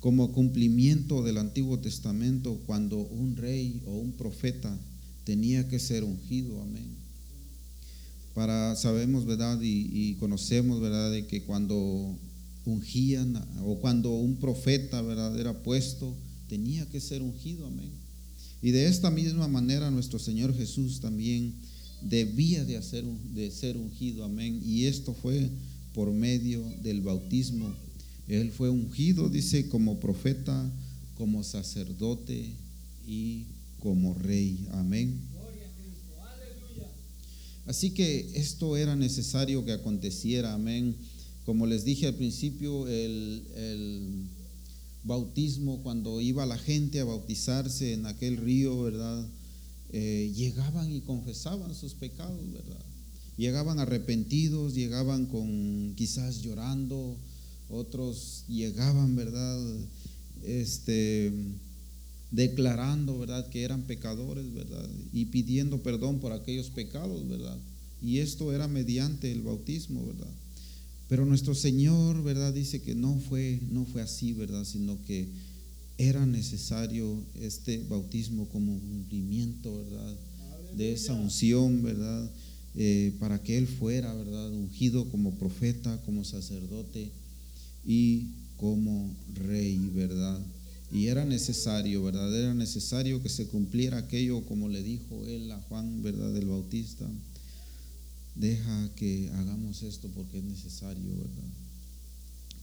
como 0.00 0.33
cumplimiento 0.33 1.22
del 1.22 1.38
Antiguo 1.38 1.78
Testamento 1.78 2.61
cuando 2.66 2.98
un 2.98 3.37
rey 3.37 3.80
o 3.87 3.96
un 3.96 4.12
profeta 4.12 4.78
tenía 5.24 5.66
que 5.68 5.78
ser 5.78 6.04
ungido, 6.04 6.61
amén. 6.61 6.88
Para 8.35 8.76
sabemos, 8.76 9.24
¿verdad? 9.24 9.59
Y, 9.62 10.14
conocemos, 10.16 10.80
¿verdad? 10.80 11.11
De 11.11 11.26
que 11.26 11.44
cuando 11.44 12.18
ungían 12.66 13.37
o 13.62 13.78
cuando 13.80 14.11
un 14.11 14.37
profeta, 14.37 15.00
¿verdad? 15.02 15.38
Era 15.38 15.62
puesto, 15.62 16.14
tenía 16.48 16.87
que 16.90 17.00
ser 17.00 17.22
ungido, 17.22 17.66
amén. 17.66 17.90
Y 18.61 18.70
de 18.70 18.88
esta 18.88 19.11
misma 19.11 19.48
manera 19.48 19.90
nuestro 19.90 20.18
Señor 20.18 20.54
Jesús 20.57 21.00
también 21.00 21.54
debía 22.02 22.64
de, 22.64 22.76
hacer, 22.76 23.04
de 23.04 23.50
ser 23.50 23.76
ungido, 23.76 24.24
amén. 24.24 24.61
Y 24.64 24.85
esto 24.85 25.14
fue 25.14 25.48
por 25.92 26.12
medio 26.12 26.62
del 26.83 27.00
bautismo 27.00 27.74
él 28.28 28.52
fue 28.52 28.70
ungido, 28.70 29.28
dice, 29.28 29.68
como 29.68 30.00
profeta, 30.00 30.70
como 31.16 31.42
sacerdote 31.42 32.52
y 33.07 33.44
como 33.80 34.14
rey. 34.14 34.66
Amén. 34.72 35.20
Así 37.66 37.90
que 37.90 38.30
esto 38.35 38.76
era 38.76 38.96
necesario 38.96 39.64
que 39.64 39.72
aconteciera. 39.72 40.54
Amén. 40.54 40.96
Como 41.44 41.66
les 41.66 41.85
dije 41.85 42.07
al 42.07 42.14
principio, 42.14 42.88
el, 42.88 44.26
bautismo, 45.07 45.83
cuando 45.83 46.22
iba 46.22 46.46
la 46.46 46.57
gente 46.57 46.98
a 46.98 47.04
bautizarse 47.04 47.92
en 47.92 48.07
aquel 48.07 48.38
río, 48.38 48.85
¿verdad? 48.85 49.28
Eh, 49.92 50.33
llegaban 50.35 50.92
y 50.92 51.01
confesaban 51.01 51.75
sus 51.75 51.94
pecados, 51.94 52.53
¿verdad? 52.53 52.85
Llegaban 53.37 53.79
arrepentidos, 53.79 54.75
llegaban 54.75 55.27
con 55.27 55.94
quizás 55.97 56.42
llorando, 56.42 57.16
otros 57.68 58.44
llegaban, 58.49 59.16
¿verdad? 59.16 59.61
Este, 60.44 61.33
declarando, 62.31 63.18
¿verdad? 63.18 63.49
Que 63.49 63.62
eran 63.62 63.83
pecadores, 63.83 64.53
¿verdad? 64.53 64.88
Y 65.12 65.27
pidiendo 65.27 65.83
perdón 65.83 66.18
por 66.18 66.33
aquellos 66.33 66.70
pecados, 66.70 67.29
¿verdad? 67.29 67.59
Y 68.03 68.18
esto 68.18 68.53
era 68.53 68.68
mediante 68.68 69.33
el 69.33 69.42
bautismo, 69.42 70.05
¿verdad? 70.07 70.33
Pero 71.09 71.27
nuestro 71.27 71.55
Señor, 71.55 72.23
¿verdad? 72.23 72.53
Dice 72.53 72.83
que 72.83 72.94
no 72.94 73.18
fue, 73.29 73.61
no 73.70 73.85
fue 73.85 74.03
así, 74.03 74.33
¿verdad? 74.33 74.64
Sino 74.64 74.99
que 75.07 75.29
era 75.98 76.26
necesario 76.26 77.22
este 77.40 77.78
bautismo 77.88 78.48
como 78.48 78.78
cumplimiento, 78.78 79.76
¿verdad? 79.85 80.16
De 80.76 80.92
esa 80.92 81.14
unción, 81.14 81.83
¿verdad? 81.83 82.30
Eh, 82.76 83.14
para 83.20 83.40
que 83.42 83.57
Él 83.57 83.68
fuera, 83.68 84.12
¿verdad? 84.12 84.50
Ungido 84.50 85.09
como 85.11 85.35
profeta, 85.37 86.02
como 86.04 86.24
sacerdote 86.24 87.11
y 87.87 88.28
como 88.57 89.14
rey, 89.35 89.78
¿verdad? 89.94 90.40
Y 90.92 91.07
era 91.07 91.24
necesario, 91.24 92.02
¿verdad? 92.02 92.35
Era 92.35 92.54
necesario 92.54 93.22
que 93.22 93.28
se 93.28 93.48
cumpliera 93.48 93.98
aquello 93.98 94.44
como 94.46 94.68
le 94.68 94.83
dijo 94.83 95.24
él 95.26 95.50
a 95.50 95.61
Juan, 95.62 96.02
¿verdad? 96.02 96.37
El 96.37 96.46
Bautista. 96.46 97.04
Deja 98.37 98.90
que 98.94 99.30
hagamos 99.35 99.83
esto 99.83 100.09
porque 100.14 100.38
es 100.38 100.44
necesario, 100.44 101.11
¿verdad? 101.16 101.50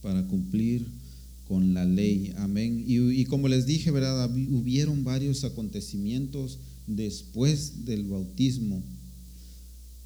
Para 0.02 0.26
cumplir 0.28 0.86
con 1.52 1.74
la 1.74 1.84
ley. 1.84 2.32
Amén. 2.38 2.82
Y, 2.86 3.20
y 3.20 3.26
como 3.26 3.46
les 3.46 3.66
dije, 3.66 3.90
¿verdad? 3.90 4.34
Hubieron 4.34 5.04
varios 5.04 5.44
acontecimientos 5.44 6.60
después 6.86 7.84
del 7.84 8.04
bautismo. 8.04 8.82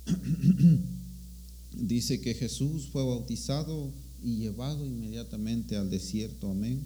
Dice 1.73 2.21
que 2.21 2.35
Jesús 2.35 2.89
fue 2.91 3.05
bautizado 3.05 3.93
y 4.25 4.39
llevado 4.39 4.85
inmediatamente 4.85 5.77
al 5.77 5.89
desierto. 5.89 6.51
Amén. 6.51 6.81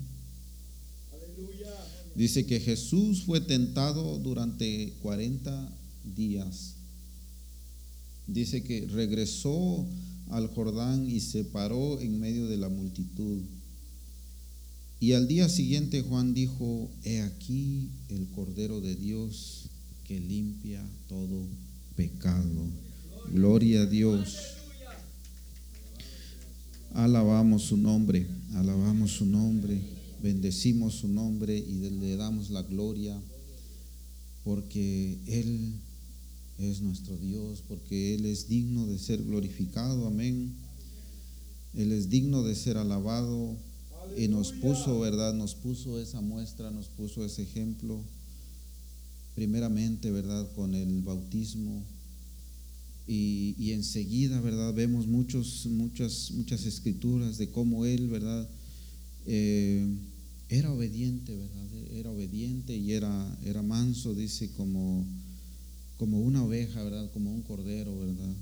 Dice 2.14 2.44
que 2.44 2.61
Jesús 2.61 3.23
fue 3.23 3.40
tentado 3.40 4.18
durante 4.18 4.92
40 5.01 5.73
días. 6.14 6.75
dice 8.27 8.62
que 8.62 8.87
regresó 8.88 9.87
al 10.29 10.49
Jordán 10.49 11.09
y 11.09 11.20
se 11.20 11.44
paró 11.44 11.99
en 11.99 12.20
medio 12.20 12.46
de 12.46 12.59
la 12.59 12.68
multitud. 12.68 13.40
Y 15.03 15.15
al 15.15 15.27
día 15.27 15.49
siguiente 15.49 16.03
Juan 16.03 16.35
dijo, 16.35 16.91
he 17.05 17.23
aquí 17.23 17.89
el 18.11 18.29
Cordero 18.35 18.83
de 18.83 18.95
Dios 18.95 19.71
que 20.07 20.21
limpia 20.21 20.87
todo 21.09 21.47
pecado. 21.97 22.67
Gloria 23.33 23.83
a 23.83 23.87
Dios. 23.87 24.37
Alabamos 26.93 27.63
su 27.63 27.79
nombre, 27.79 28.27
alabamos 28.53 29.13
su 29.13 29.25
nombre, 29.25 29.81
bendecimos 30.23 30.97
su 30.97 31.09
nombre 31.09 31.57
y 31.57 31.89
le 31.89 32.17
damos 32.17 32.51
la 32.51 32.63
gloria 32.63 33.19
porque 34.45 35.17
Él 35.27 35.77
es 36.59 36.83
nuestro 36.83 37.17
Dios, 37.17 37.63
porque 37.67 38.17
Él 38.17 38.27
es 38.27 38.49
digno 38.49 38.87
de 38.87 38.99
ser 38.99 39.23
glorificado, 39.23 40.07
amén. 40.07 40.53
Él 41.73 41.91
es 41.93 42.11
digno 42.11 42.43
de 42.43 42.55
ser 42.55 42.77
alabado 42.77 43.57
y 44.16 44.29
nos 44.29 44.53
puso, 44.53 45.01
¿verdad? 45.01 45.35
Nos 45.35 45.55
puso 45.55 46.01
esa 46.01 46.20
muestra, 46.20 46.70
nos 46.70 46.88
puso 46.88 47.25
ese 47.25 47.42
ejemplo, 47.42 48.01
primeramente, 49.35 50.11
¿verdad? 50.11 50.49
Con 50.55 50.75
el 50.75 51.03
bautismo. 51.03 51.83
Y, 53.07 53.73
enseguida, 53.73 54.40
¿verdad? 54.40 54.73
Vemos 54.73 55.09
muchos, 55.09 55.66
muchas, 55.66 56.31
muchas 56.33 56.64
escrituras 56.64 57.38
de 57.38 57.51
cómo 57.51 57.85
Él, 57.85 58.09
¿verdad? 58.09 58.49
Eh, 59.27 59.85
era 60.49 60.73
obediente, 60.73 61.35
¿verdad? 61.35 61.90
Era 61.92 62.11
obediente 62.11 62.77
y 62.77 62.92
era, 62.92 63.38
era 63.44 63.62
manso, 63.62 64.14
dice, 64.14 64.51
como, 64.53 65.05
como 65.99 66.20
una 66.20 66.44
oveja, 66.44 66.85
¿verdad? 66.85 67.11
Como 67.12 67.35
un 67.35 67.42
cordero, 67.42 67.99
¿verdad? 67.99 68.35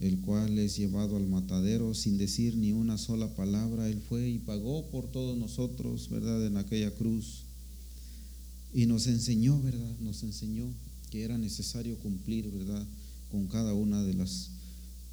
El 0.00 0.20
cual 0.20 0.58
es 0.58 0.76
llevado 0.76 1.16
al 1.16 1.26
matadero 1.26 1.94
sin 1.94 2.18
decir 2.18 2.56
ni 2.56 2.72
una 2.72 2.98
sola 2.98 3.34
palabra. 3.34 3.88
Él 3.88 4.00
fue 4.08 4.28
y 4.28 4.38
pagó 4.38 4.90
por 4.90 5.06
todos 5.10 5.36
nosotros, 5.36 6.08
¿verdad? 6.10 6.44
En 6.46 6.56
aquella 6.56 6.90
cruz. 6.90 7.44
Y 8.72 8.86
nos 8.86 9.06
enseñó, 9.06 9.60
¿verdad? 9.62 9.98
Nos 10.00 10.22
enseñó 10.22 10.66
que 11.10 11.22
era 11.22 11.38
necesario 11.38 11.96
cumplir, 11.98 12.50
¿verdad? 12.50 12.84
Con 13.30 13.46
cada 13.46 13.72
una 13.72 14.02
de 14.02 14.14
las 14.14 14.50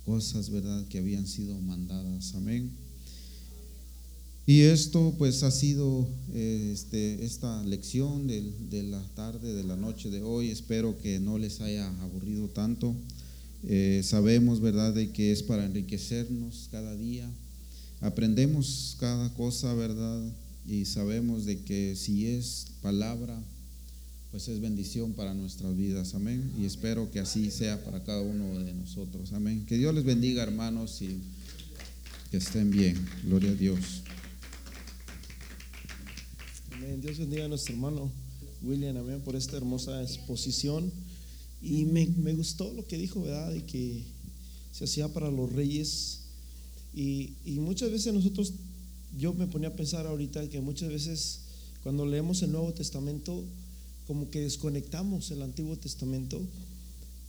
cosas, 0.06 0.50
¿verdad? 0.50 0.88
Que 0.88 0.98
habían 0.98 1.28
sido 1.28 1.60
mandadas. 1.62 2.34
Amén. 2.34 2.72
Y 4.48 4.62
esto 4.62 5.14
pues 5.18 5.44
ha 5.44 5.52
sido 5.52 6.08
este, 6.34 7.24
esta 7.24 7.64
lección 7.64 8.28
de, 8.28 8.84
la 8.84 9.02
tarde, 9.16 9.54
de 9.54 9.64
la 9.64 9.76
noche 9.76 10.10
de 10.10 10.24
hoy. 10.24 10.50
Espero 10.50 10.98
que 10.98 11.20
no 11.20 11.38
les 11.38 11.62
haya 11.62 11.88
aburrido 12.02 12.50
tanto. 12.50 12.96
Eh, 13.64 14.02
sabemos, 14.04 14.60
¿verdad?, 14.60 14.94
de 14.94 15.12
que 15.12 15.32
es 15.32 15.44
para 15.44 15.66
enriquecernos 15.66 16.68
cada 16.72 16.96
día. 16.96 17.30
Aprendemos 18.00 18.96
cada 19.00 19.34
cosa, 19.34 19.74
¿verdad? 19.74 20.22
Y 20.68 20.86
sabemos 20.86 21.46
de 21.46 21.60
que 21.62 21.96
si 21.96 22.28
es 22.28 22.68
palabra, 22.82 23.40
pues 24.32 24.48
es 24.48 24.62
bendición 24.62 25.14
para 25.14 25.34
nuestras 25.34 25.76
vidas. 25.76 26.16
Amén. 26.16 26.52
Y 26.60 26.66
espero 26.66 27.12
que 27.12 27.20
así 27.20 27.52
sea 27.52 27.84
para 27.84 28.04
cada 28.04 28.22
uno 28.22 28.60
de 28.60 28.74
nosotros. 28.74 29.34
Amén. 29.34 29.66
Que 29.66 29.78
Dios 29.78 29.94
les 29.94 30.04
bendiga, 30.04 30.42
hermanos, 30.42 31.02
y 31.02 31.20
que 32.32 32.38
estén 32.38 32.72
bien. 32.72 32.98
Gloria 33.24 33.52
a 33.52 33.56
Dios. 33.56 34.04
Dios 37.00 37.20
bendiga 37.20 37.46
a 37.46 37.48
nuestro 37.48 37.74
hermano 37.74 38.12
William, 38.62 38.96
amén, 38.98 39.22
por 39.22 39.36
esta 39.36 39.58
hermosa 39.58 40.02
exposición. 40.04 40.92
Y 41.62 41.86
me, 41.86 42.06
gustó 42.34 42.74
lo 42.74 42.88
que 42.88 42.98
dijo, 42.98 43.22
¿verdad? 43.22 43.52
De 43.52 43.64
que 43.64 44.02
se 44.72 44.86
hacía 44.86 45.08
para 45.10 45.30
los 45.30 45.52
reyes. 45.52 46.22
Y, 46.94 47.34
muchas 47.46 47.92
veces 47.92 48.14
nosotros, 48.14 48.54
yo 49.18 49.34
me 49.34 49.48
ponía 49.48 49.70
a 49.70 49.76
pensar 49.76 50.08
ahorita 50.08 50.50
que 50.50 50.60
muchas 50.60 50.90
veces 50.90 51.42
cuando 51.84 52.06
leemos 52.06 52.42
el 52.42 52.52
Nuevo 52.52 52.74
Testamento, 52.74 53.44
como 54.08 54.30
que 54.30 54.42
desconectamos 54.42 55.32
el 55.32 55.42
Antiguo 55.42 55.78
Testamento. 55.78 56.42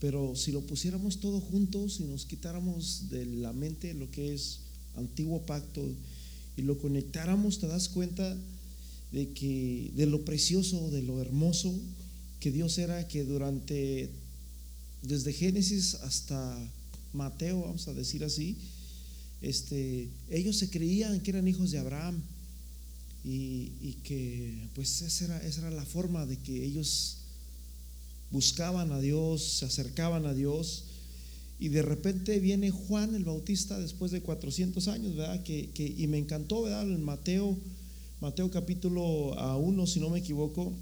Pero 0.01 0.35
si 0.35 0.51
lo 0.51 0.63
pusiéramos 0.63 1.19
todo 1.19 1.41
juntos 1.41 2.01
y 2.01 2.05
nos 2.05 2.25
quitáramos 2.25 3.09
de 3.11 3.25
la 3.27 3.53
mente 3.53 3.95
lo 3.95 4.11
que 4.11 4.35
es 4.35 4.61
antiguo 4.97 5.43
pacto 5.43 5.81
y 6.57 6.63
lo 6.63 6.79
conectáramos, 6.79 7.61
te 7.61 7.69
das 7.69 7.89
cuenta 7.89 8.37
de 9.13 9.29
que 9.29 9.93
de 9.95 10.07
lo 10.07 10.25
precioso, 10.25 10.91
de 10.91 11.03
lo 11.03 11.21
hermoso 11.21 11.73
que 12.41 12.51
Dios 12.51 12.77
era 12.79 13.07
que 13.07 13.23
durante 13.23 14.11
desde 15.03 15.33
Génesis 15.33 15.95
hasta 15.97 16.57
Mateo, 17.13 17.63
vamos 17.63 17.87
a 17.89 17.95
decir 17.95 18.25
así, 18.25 18.57
este, 19.41 20.09
ellos 20.31 20.57
se 20.57 20.71
creían 20.71 21.21
que 21.21 21.31
eran 21.31 21.49
hijos 21.49 21.71
de 21.71 21.79
Abraham 21.79 22.23
y, 23.25 23.97
que 24.05 24.69
pues 24.75 25.03
esa 25.03 25.25
era, 25.27 25.47
esa 25.47 25.63
era 25.63 25.71
la 25.71 25.85
forma 25.85 26.27
de 26.27 26.39
que 26.39 26.65
ellos 26.65 27.19
buscaban 28.31 28.93
a 28.93 29.01
Dios, 29.01 29.43
se 29.59 29.67
acercaban 29.67 30.27
a 30.27 30.35
Dios 30.35 30.85
y 31.61 31.69
de 31.69 31.83
repente 31.83 32.41
viene 32.41 32.71
Juan 32.71 33.15
el 33.15 33.25
Bautista 33.25 33.79
después 33.79 34.11
de 34.11 34.23
400 34.23 34.89
años, 34.89 35.15
¿verdad? 35.15 35.43
Que, 35.43 35.71
que 35.71 35.87
y 35.87 36.07
me 36.07 36.19
encantó, 36.19 36.63
¿verdad? 36.63 36.91
En 36.91 37.03
Mateo 37.05 37.57
Mateo 38.23 38.53
capítulo 38.53 39.35
1, 39.59 39.87
si 39.89 39.99
no 39.99 40.09
me 40.09 40.21
equivoco, 40.21 40.73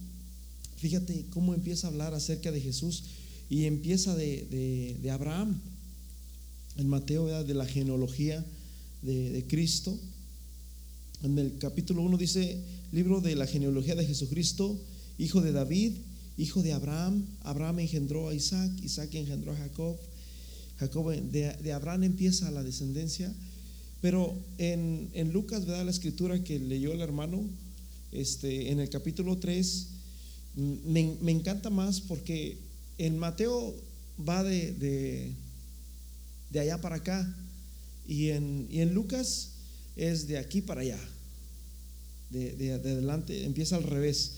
fíjate 0.77 1.25
cómo 1.31 1.55
empieza 1.55 1.87
a 1.87 1.91
hablar 1.91 2.13
acerca 2.13 2.53
de 2.53 2.61
Jesús 2.61 3.05
y 3.51 3.65
empieza 3.67 4.15
de, 4.15 5.11
Abraham, 5.13 5.61
en 6.77 6.89
Mateo 6.89 7.45
de 7.45 7.55
la 7.55 7.67
genealogía 7.67 8.45
de, 9.03 9.45
Cristo. 9.49 9.99
En 11.23 11.39
el 11.39 11.59
capítulo 11.59 12.03
1 12.03 12.17
dice, 12.17 12.59
libro 12.93 13.21
de 13.21 13.35
la 13.35 13.47
genealogía 13.47 13.95
de 13.95 14.07
Jesucristo, 14.07 14.81
hijo 15.19 15.43
de 15.43 15.53
David, 15.53 15.93
hijo 16.39 16.63
de 16.63 16.73
Abraham, 16.73 17.27
Abraham 17.43 17.81
engendró 17.81 18.31
a 18.31 18.35
Isaac, 18.35 18.71
Isaac 18.83 19.15
engendró 19.15 19.53
a 19.53 19.57
Jacob, 19.57 19.97
Jacob 20.79 21.13
de, 21.13 21.53
de 21.63 21.73
Abraham 21.75 22.05
empieza 22.05 22.51
la 22.51 22.63
descendencia. 22.63 23.35
Pero 24.01 24.35
en, 24.57 25.11
Lucas, 25.33 25.67
¿verdad? 25.67 25.85
La 25.85 25.91
escritura 25.91 26.43
que 26.43 26.59
leyó 26.59 26.93
el 26.93 27.01
hermano, 27.01 27.43
este, 28.13 28.71
en 28.71 28.81
el 28.81 28.89
capítulo 28.89 29.37
3, 29.37 29.87
me, 30.87 31.31
encanta 31.31 31.71
más 31.71 32.01
porque 32.01 32.57
en 33.01 33.19
Mateo 33.19 33.75
va 34.29 34.45
de, 34.45 35.33
de, 36.51 36.61
allá 36.61 36.81
para 36.81 36.97
acá 36.97 37.35
y 38.07 38.29
en, 38.29 38.69
en, 38.71 38.93
Lucas 38.93 39.53
es 39.97 40.29
de 40.29 40.37
aquí 40.37 40.61
para 40.61 40.83
allá, 40.83 41.01
de, 42.29 42.53
de, 42.53 42.73
adelante, 42.73 43.45
empieza 43.45 43.77
al 43.77 43.85
revés. 43.85 44.33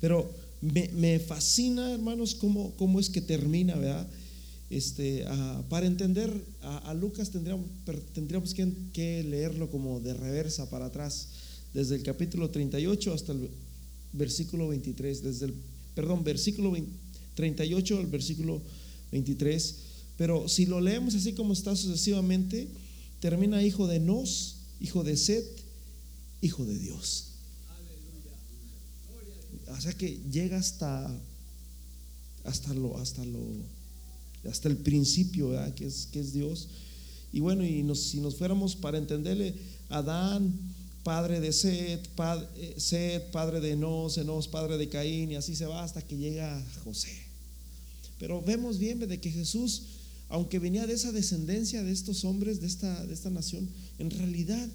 Pero 0.00 0.30
me, 0.60 0.88
me 0.94 1.18
fascina, 1.18 1.92
hermanos, 1.92 2.36
cómo, 2.36 2.72
cómo 2.76 3.00
es 3.00 3.10
que 3.10 3.20
termina, 3.20 3.74
¿verdad? 3.74 4.06
Este, 4.70 5.24
para 5.68 5.86
entender 5.86 6.32
a, 6.62 6.94
Lucas 6.94 7.30
tendríamos, 7.30 7.66
tendríamos 8.14 8.54
que, 8.54 9.24
leerlo 9.24 9.70
como 9.70 10.00
de 10.00 10.14
reversa 10.14 10.70
para 10.70 10.86
atrás, 10.86 11.28
desde 11.74 11.96
el 11.96 12.02
capítulo 12.04 12.50
38 12.50 13.12
hasta 13.12 13.32
el 13.32 13.50
versículo 14.12 14.68
23, 14.68 15.22
desde 15.22 15.46
el, 15.46 15.54
perdón, 15.94 16.22
versículo 16.22 16.70
38 17.34 17.98
al 17.98 18.06
versículo 18.06 18.62
23. 19.12 19.74
Pero 20.16 20.48
si 20.48 20.66
lo 20.66 20.80
leemos 20.80 21.14
así 21.14 21.32
como 21.32 21.52
está 21.52 21.74
sucesivamente, 21.74 22.68
termina 23.20 23.62
hijo 23.62 23.86
de 23.86 24.00
Nos, 24.00 24.56
hijo 24.80 25.02
de 25.02 25.16
Set, 25.16 25.44
hijo 26.40 26.64
de 26.64 26.78
Dios. 26.78 27.28
O 29.68 29.80
sea 29.80 29.92
que 29.92 30.20
llega 30.30 30.56
hasta, 30.56 31.10
hasta 32.44 32.74
lo, 32.74 32.96
hasta 32.98 33.24
lo 33.24 33.40
hasta 34.48 34.68
el 34.68 34.76
principio, 34.76 35.50
Que, 35.74 35.86
es, 35.86 36.06
que 36.12 36.20
es 36.20 36.32
Dios. 36.32 36.68
Y 37.32 37.40
bueno, 37.40 37.64
y 37.64 37.84
si 37.96 38.20
nos 38.20 38.36
fuéramos 38.36 38.76
para 38.76 38.98
entenderle, 38.98 39.54
Adán, 39.88 40.52
padre 41.02 41.40
de 41.40 41.52
Set, 41.52 42.08
eh, 42.56 43.28
padre 43.32 43.60
de 43.60 43.72
Enos, 43.72 44.18
Enos, 44.18 44.48
padre 44.48 44.76
de 44.78 44.88
Caín, 44.88 45.32
y 45.32 45.36
así 45.36 45.56
se 45.56 45.66
va 45.66 45.82
hasta 45.82 46.02
que 46.02 46.16
llega 46.16 46.62
José. 46.84 47.23
Pero 48.18 48.42
vemos 48.42 48.78
bien 48.78 49.00
de 49.00 49.20
que 49.20 49.30
Jesús, 49.30 49.82
aunque 50.28 50.58
venía 50.58 50.86
de 50.86 50.94
esa 50.94 51.12
descendencia 51.12 51.82
de 51.82 51.92
estos 51.92 52.24
hombres, 52.24 52.60
de 52.60 52.66
esta, 52.66 53.04
de 53.06 53.14
esta 53.14 53.30
nación, 53.30 53.68
en 53.98 54.10
realidad 54.10 54.68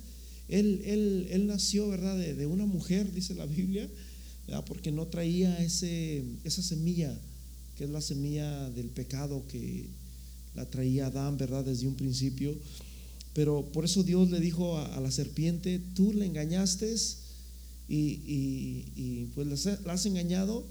él, 0.48 1.28
él, 1.30 1.48
nació, 1.48 1.88
¿verdad?, 1.90 2.18
de, 2.18 2.46
una 2.46 2.66
mujer, 2.66 3.12
dice 3.14 3.36
la 3.36 3.46
Biblia, 3.46 3.90
porque 4.66 4.92
no 4.92 5.08
traía 5.08 5.64
ese, 5.64 6.24
esa 6.44 6.64
semilla 6.64 7.16
que 7.80 7.86
es 7.86 7.90
la 7.92 8.02
semilla 8.02 8.70
del 8.72 8.88
pecado 8.88 9.48
que 9.48 9.86
la 10.54 10.66
traía 10.66 11.08
Adán, 11.08 11.38
¿verdad? 11.38 11.64
Desde 11.64 11.88
un 11.88 11.96
principio. 11.96 12.54
Pero 13.34 13.72
por 13.72 13.86
eso 13.86 14.04
Dios 14.04 14.30
le 14.30 14.42
dijo 14.42 14.78
a, 14.78 15.00
la 15.00 15.12
serpiente, 15.12 15.80
tú 15.96 16.12
le 16.12 16.26
engañaste 16.26 16.94
y, 17.88 19.28
pues 19.34 19.48
la 19.86 19.94
has 19.94 20.06
engañado 20.06 20.66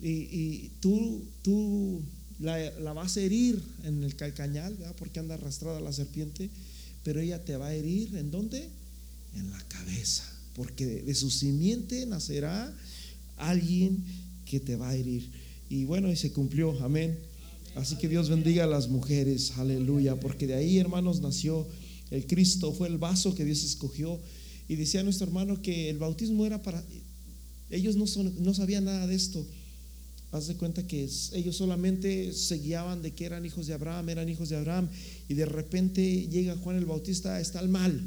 y, 0.00 0.70
tú, 0.80 1.22
tú 1.42 2.00
la, 2.38 2.58
la 2.80 2.92
vas 2.92 3.16
a 3.16 3.20
herir 3.20 3.60
en 3.84 4.04
el 4.04 4.14
calcañal, 4.14 4.76
porque 4.98 5.20
anda 5.20 5.34
arrastrada 5.34 5.80
la 5.80 5.92
serpiente, 5.92 6.50
pero 7.04 7.20
ella 7.20 7.44
te 7.44 7.56
va 7.56 7.68
a 7.68 7.74
herir 7.74 8.16
en 8.16 8.30
dónde? 8.30 8.68
En 9.34 9.50
la 9.50 9.60
cabeza, 9.68 10.24
porque 10.54 10.86
de 10.86 11.14
su 11.14 11.30
simiente 11.30 12.06
nacerá 12.06 12.72
alguien 13.36 14.04
que 14.44 14.60
te 14.60 14.76
va 14.76 14.90
a 14.90 14.94
herir. 14.94 15.30
Y 15.70 15.84
bueno, 15.84 16.10
y 16.10 16.16
se 16.16 16.32
cumplió, 16.32 16.78
amén. 16.82 17.18
Así 17.74 17.96
que 17.96 18.08
Dios 18.08 18.28
bendiga 18.28 18.64
a 18.64 18.66
las 18.66 18.88
mujeres, 18.88 19.52
aleluya, 19.58 20.18
porque 20.18 20.46
de 20.46 20.54
ahí, 20.54 20.78
hermanos, 20.78 21.20
nació 21.20 21.66
el 22.10 22.26
Cristo, 22.26 22.72
fue 22.72 22.88
el 22.88 22.98
vaso 22.98 23.34
que 23.34 23.44
Dios 23.44 23.62
escogió. 23.62 24.18
Y 24.68 24.76
decía 24.76 25.02
nuestro 25.02 25.26
hermano 25.26 25.62
que 25.62 25.90
el 25.90 25.98
bautismo 25.98 26.44
era 26.44 26.62
para... 26.62 26.82
Ellos 27.70 27.96
no, 27.96 28.06
son, 28.06 28.42
no 28.42 28.54
sabían 28.54 28.84
nada 28.84 29.06
de 29.06 29.14
esto. 29.14 29.46
Haz 30.30 30.46
de 30.46 30.56
cuenta 30.56 30.86
que 30.86 31.08
ellos 31.32 31.56
solamente 31.56 32.32
se 32.32 32.56
guiaban 32.56 33.00
de 33.00 33.12
que 33.12 33.24
eran 33.24 33.46
hijos 33.46 33.66
de 33.66 33.74
Abraham, 33.74 34.10
eran 34.10 34.28
hijos 34.28 34.50
de 34.50 34.56
Abraham, 34.56 34.90
y 35.28 35.34
de 35.34 35.46
repente 35.46 36.28
llega 36.28 36.56
Juan 36.56 36.76
el 36.76 36.84
Bautista, 36.84 37.40
está 37.40 37.60
el 37.60 37.68
mal. 37.68 37.98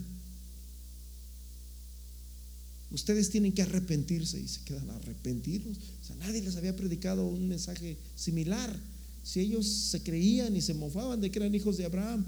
Ustedes 2.91 3.29
tienen 3.29 3.53
que 3.53 3.61
arrepentirse 3.61 4.39
y 4.39 4.47
se 4.47 4.61
quedan 4.61 4.89
a 4.89 4.95
arrepentirnos. 4.97 5.77
O 5.77 6.05
sea, 6.05 6.15
nadie 6.17 6.41
les 6.41 6.57
había 6.57 6.75
predicado 6.75 7.25
un 7.25 7.47
mensaje 7.47 7.97
similar. 8.15 8.77
Si 9.23 9.39
ellos 9.39 9.65
se 9.65 10.03
creían 10.03 10.55
y 10.55 10.61
se 10.61 10.73
mofaban 10.73 11.21
de 11.21 11.31
que 11.31 11.39
eran 11.39 11.55
hijos 11.55 11.77
de 11.77 11.85
Abraham, 11.85 12.25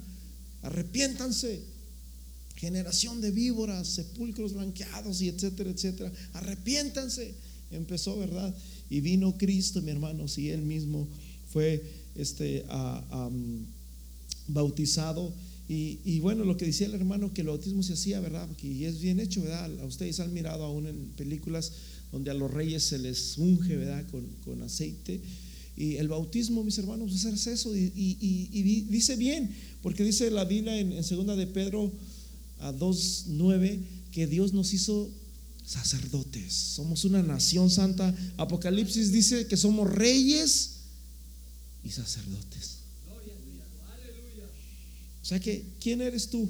arrepiéntanse. 0.62 1.62
Generación 2.56 3.20
de 3.20 3.32
víboras, 3.32 3.90
sepulcros 3.90 4.54
blanqueados 4.54 5.22
y 5.22 5.28
etcétera, 5.28 5.70
etcétera. 5.70 6.12
Arrepiéntanse. 6.34 7.34
Empezó, 7.74 8.18
¿verdad? 8.18 8.54
Y 8.90 9.02
vino 9.02 9.38
Cristo, 9.38 9.82
mi 9.82 9.92
hermano, 9.92 10.28
si 10.28 10.50
él 10.50 10.62
mismo 10.62 11.08
fue 11.52 11.84
este, 12.16 12.66
bautizado. 14.48 15.34
Y, 15.68 16.20
bueno, 16.20 16.44
lo 16.44 16.56
que 16.56 16.66
decía 16.66 16.88
el 16.88 16.94
hermano, 16.94 17.34
que 17.34 17.42
el 17.42 17.48
bautismo 17.48 17.82
se 17.82 17.94
hacía, 17.94 18.20
¿verdad? 18.20 18.48
Y 18.62 18.86
es 18.86 19.02
bien 19.02 19.20
hecho, 19.20 19.42
¿verdad? 19.42 19.72
Ustedes 19.86 20.20
han 20.20 20.34
mirado 20.34 20.64
aún 20.64 20.86
en 20.86 21.12
películas 21.18 21.72
donde 22.12 22.30
a 22.30 22.36
los 22.36 22.52
reyes 22.52 22.84
se 22.84 23.00
les 23.00 23.38
unge, 23.38 23.76
¿verdad? 23.76 24.06
Con, 24.12 24.24
con 24.46 24.62
aceite. 24.62 25.20
Y 25.76 25.96
el 25.96 26.08
bautismo, 26.08 26.64
mis 26.64 26.78
hermanos, 26.78 27.26
es 27.26 27.48
eso. 27.48 27.76
Y, 27.76 28.86
dice 28.90 29.16
bien, 29.16 29.50
porque 29.82 30.04
dice 30.04 30.30
la 30.30 30.46
Biblia 30.46 30.80
en, 30.80 30.94
en 30.94 31.04
segunda 31.04 31.36
de 31.36 31.48
Pedro 31.48 31.92
a 32.60 32.72
2.9 32.72 33.80
que 34.12 34.28
Dios 34.28 34.54
nos 34.54 34.74
hizo 34.74 35.10
sacerdotes. 35.66 36.54
Somos 36.54 37.06
una 37.06 37.24
nación 37.24 37.70
santa. 37.70 38.14
Apocalipsis 38.38 39.12
dice 39.12 39.48
que 39.48 39.58
somos 39.58 39.90
reyes 39.90 40.72
y 41.84 41.90
sacerdotes. 41.90 42.80
O 45.22 45.26
sea 45.26 45.40
que, 45.40 45.64
¿quién 45.80 46.02
eres 46.02 46.30
tú? 46.30 46.50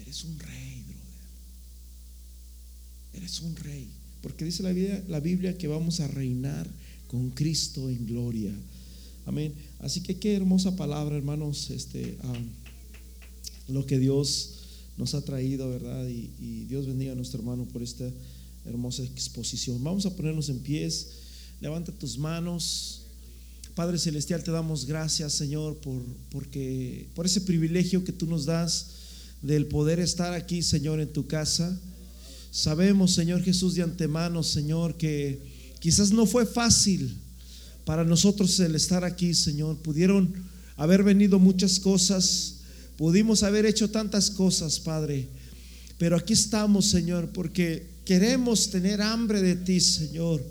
Eres 0.00 0.24
un 0.24 0.38
rey, 0.38 0.82
brother. 0.82 1.02
Eres 3.12 3.40
un 3.40 3.54
rey. 3.56 3.88
Porque 4.22 4.46
dice 4.46 4.62
la 4.62 5.20
Biblia, 5.20 5.58
que 5.58 5.68
vamos 5.68 6.00
a 6.00 6.08
reinar 6.08 6.66
con 7.06 7.28
Cristo 7.30 7.90
en 7.90 8.06
gloria. 8.06 8.52
Amén. 9.26 9.52
Así 9.80 10.00
que 10.00 10.16
qué 10.16 10.34
hermosa 10.34 10.74
palabra, 10.74 11.16
hermanos, 11.16 11.68
este, 11.70 12.16
ah, 12.22 12.32
lo 13.68 13.84
que 13.84 13.98
Dios 13.98 14.53
nos 14.96 15.14
ha 15.14 15.24
traído, 15.24 15.68
¿verdad? 15.70 16.06
Y, 16.08 16.64
Dios 16.66 16.86
bendiga 16.86 17.12
a 17.12 17.14
nuestro 17.16 17.40
hermano 17.40 17.66
por 17.66 17.82
esta 17.82 18.08
hermosa 18.64 19.02
exposición. 19.02 19.82
Vamos 19.82 20.06
a 20.06 20.14
ponernos 20.14 20.48
en 20.48 20.60
pies. 20.60 21.08
Levanta 21.60 21.92
tus 21.92 22.18
manos. 22.18 23.02
Padre 23.74 23.98
Celestial, 23.98 24.42
te 24.44 24.50
damos 24.50 24.86
gracias, 24.86 25.32
Señor, 25.32 25.78
por, 25.78 26.02
porque, 26.30 27.08
por 27.14 27.26
ese 27.26 27.40
privilegio 27.40 28.04
que 28.04 28.12
tú 28.12 28.26
nos 28.26 28.44
das 28.44 28.90
del 29.42 29.66
poder 29.66 29.98
estar 29.98 30.32
aquí, 30.32 30.62
Señor, 30.62 31.00
en 31.00 31.12
tu 31.12 31.26
casa. 31.26 31.78
Sabemos, 32.50 33.12
Señor 33.12 33.42
Jesús, 33.42 33.74
de 33.74 33.82
antemano, 33.82 34.42
Señor, 34.44 34.96
que 34.96 35.42
quizás 35.80 36.12
no 36.12 36.24
fue 36.24 36.46
fácil 36.46 37.18
para 37.84 38.04
nosotros 38.04 38.58
el 38.60 38.74
estar 38.74 39.04
aquí, 39.04 39.34
Señor. 39.34 39.76
Pudieron 39.78 40.32
haber 40.76 41.02
venido 41.02 41.38
muchas 41.38 41.78
cosas, 41.80 42.60
pudimos 42.96 43.42
haber 43.42 43.66
hecho 43.66 43.90
tantas 43.90 44.30
cosas, 44.30 44.78
Padre. 44.80 45.28
Pero 45.98 46.16
aquí 46.16 46.32
estamos, 46.32 46.86
Señor, 46.86 47.28
porque 47.32 47.86
queremos 48.04 48.70
tener 48.70 49.00
hambre 49.00 49.40
de 49.40 49.56
ti, 49.56 49.80
Señor. 49.80 50.42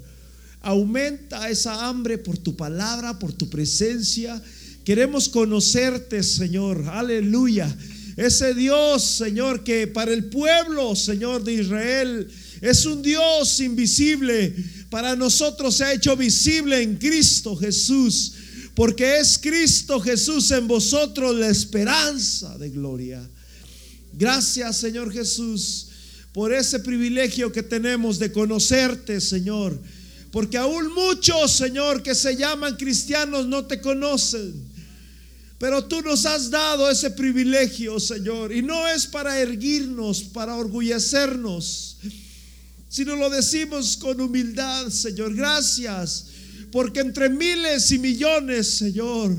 Aumenta 0.61 1.49
esa 1.49 1.87
hambre 1.87 2.17
por 2.17 2.37
tu 2.37 2.55
palabra, 2.55 3.19
por 3.19 3.33
tu 3.33 3.49
presencia. 3.49 4.41
Queremos 4.85 5.27
conocerte, 5.29 6.23
Señor. 6.23 6.85
Aleluya. 6.87 7.75
Ese 8.15 8.53
Dios, 8.53 9.03
Señor, 9.03 9.63
que 9.63 9.87
para 9.87 10.13
el 10.13 10.25
pueblo, 10.25 10.95
Señor 10.95 11.43
de 11.43 11.53
Israel, 11.53 12.27
es 12.61 12.85
un 12.85 13.01
Dios 13.01 13.59
invisible. 13.59 14.55
Para 14.89 15.15
nosotros 15.15 15.75
se 15.75 15.83
ha 15.83 15.93
hecho 15.93 16.15
visible 16.15 16.81
en 16.81 16.95
Cristo 16.95 17.55
Jesús. 17.55 18.33
Porque 18.75 19.19
es 19.19 19.37
Cristo 19.37 19.99
Jesús 19.99 20.49
en 20.51 20.67
vosotros 20.67 21.35
la 21.35 21.49
esperanza 21.49 22.57
de 22.57 22.69
gloria. 22.69 23.27
Gracias, 24.13 24.77
Señor 24.77 25.11
Jesús, 25.11 25.87
por 26.33 26.53
ese 26.53 26.79
privilegio 26.79 27.51
que 27.51 27.61
tenemos 27.61 28.17
de 28.17 28.31
conocerte, 28.31 29.21
Señor. 29.21 29.79
Porque 30.31 30.57
aún 30.57 30.91
muchos, 30.93 31.51
Señor, 31.51 32.01
que 32.01 32.15
se 32.15 32.35
llaman 32.35 32.75
cristianos 32.75 33.45
no 33.45 33.65
te 33.65 33.79
conocen. 33.79 34.73
Pero 35.59 35.85
tú 35.85 36.01
nos 36.01 36.25
has 36.25 36.49
dado 36.49 36.89
ese 36.89 37.11
privilegio, 37.11 37.99
Señor. 37.99 38.51
Y 38.51 38.63
no 38.63 38.87
es 38.87 39.05
para 39.05 39.39
erguirnos, 39.39 40.23
para 40.23 40.55
orgullecernos, 40.55 41.97
sino 42.89 43.15
lo 43.15 43.29
decimos 43.29 43.95
con 43.95 44.19
humildad, 44.19 44.89
Señor. 44.89 45.35
Gracias. 45.35 46.25
Porque 46.73 47.01
entre 47.01 47.29
miles 47.29 47.91
y 47.91 47.99
millones, 47.99 48.67
Señor, 48.67 49.31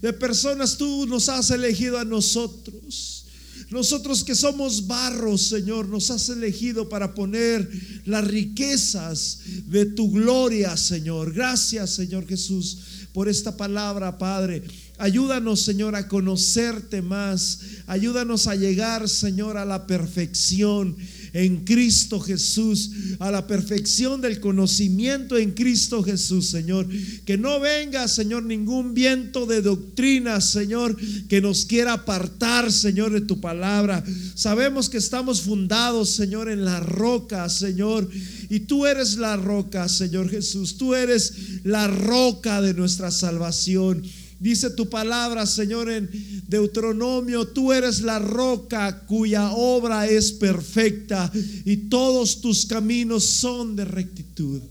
de 0.00 0.14
personas 0.14 0.78
tú 0.78 1.06
nos 1.06 1.28
has 1.28 1.50
elegido 1.50 1.98
a 1.98 2.06
nosotros. 2.06 3.26
Nosotros 3.68 4.24
que 4.24 4.34
somos 4.34 4.86
barros, 4.86 5.42
Señor, 5.42 5.90
nos 5.90 6.10
has 6.10 6.30
elegido 6.30 6.88
para 6.88 7.14
poner 7.14 7.68
las 8.06 8.26
riquezas 8.26 9.40
de 9.66 9.84
tu 9.84 10.10
gloria, 10.10 10.74
Señor. 10.78 11.34
Gracias, 11.34 11.90
Señor 11.90 12.26
Jesús, 12.26 12.78
por 13.12 13.28
esta 13.28 13.58
palabra, 13.58 14.16
Padre. 14.16 14.62
Ayúdanos, 14.96 15.60
Señor, 15.60 15.94
a 15.94 16.08
conocerte 16.08 17.02
más. 17.02 17.60
Ayúdanos 17.88 18.46
a 18.46 18.56
llegar, 18.56 19.06
Señor, 19.06 19.58
a 19.58 19.66
la 19.66 19.86
perfección 19.86 20.96
en 21.32 21.64
Cristo 21.64 22.20
Jesús, 22.20 22.90
a 23.18 23.30
la 23.30 23.46
perfección 23.46 24.20
del 24.20 24.40
conocimiento 24.40 25.36
en 25.36 25.52
Cristo 25.52 26.02
Jesús, 26.02 26.48
Señor. 26.48 26.88
Que 27.24 27.38
no 27.38 27.60
venga, 27.60 28.08
Señor, 28.08 28.44
ningún 28.44 28.94
viento 28.94 29.46
de 29.46 29.62
doctrina, 29.62 30.40
Señor, 30.40 30.96
que 31.28 31.40
nos 31.40 31.64
quiera 31.64 31.94
apartar, 31.94 32.72
Señor, 32.72 33.12
de 33.12 33.20
tu 33.20 33.40
palabra. 33.40 34.04
Sabemos 34.34 34.88
que 34.88 34.98
estamos 34.98 35.42
fundados, 35.42 36.10
Señor, 36.10 36.48
en 36.50 36.64
la 36.64 36.80
roca, 36.80 37.48
Señor. 37.48 38.08
Y 38.48 38.60
tú 38.60 38.86
eres 38.86 39.16
la 39.16 39.36
roca, 39.36 39.88
Señor 39.88 40.28
Jesús. 40.28 40.76
Tú 40.76 40.94
eres 40.94 41.34
la 41.64 41.86
roca 41.86 42.60
de 42.60 42.74
nuestra 42.74 43.10
salvación. 43.10 44.02
Dice 44.40 44.70
tu 44.70 44.88
palabra, 44.88 45.44
Señor, 45.44 45.90
en 45.90 46.08
Deuteronomio, 46.48 47.46
tú 47.48 47.74
eres 47.74 48.00
la 48.00 48.18
roca 48.18 49.04
cuya 49.06 49.52
obra 49.52 50.08
es 50.08 50.32
perfecta 50.32 51.30
y 51.66 51.76
todos 51.76 52.40
tus 52.40 52.64
caminos 52.64 53.24
son 53.24 53.76
de 53.76 53.84
rectitud. 53.84 54.62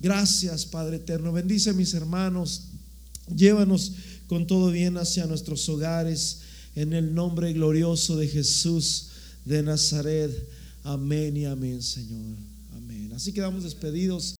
Gracias, 0.00 0.64
Padre 0.66 0.98
eterno. 0.98 1.32
Bendice 1.32 1.70
a 1.70 1.72
mis 1.72 1.94
hermanos. 1.94 2.62
Llévanos 3.34 3.92
con 4.28 4.46
todo 4.46 4.70
bien 4.70 4.96
hacia 4.96 5.26
nuestros 5.26 5.68
hogares. 5.68 6.38
En 6.76 6.92
el 6.92 7.12
nombre 7.12 7.52
glorioso 7.52 8.16
de 8.16 8.28
Jesús 8.28 9.08
de 9.44 9.64
Nazaret. 9.64 10.30
Amén 10.84 11.36
y 11.36 11.44
amén, 11.44 11.82
Señor. 11.82 12.36
Amén. 12.76 13.12
Así 13.16 13.32
quedamos 13.32 13.64
despedidos. 13.64 14.36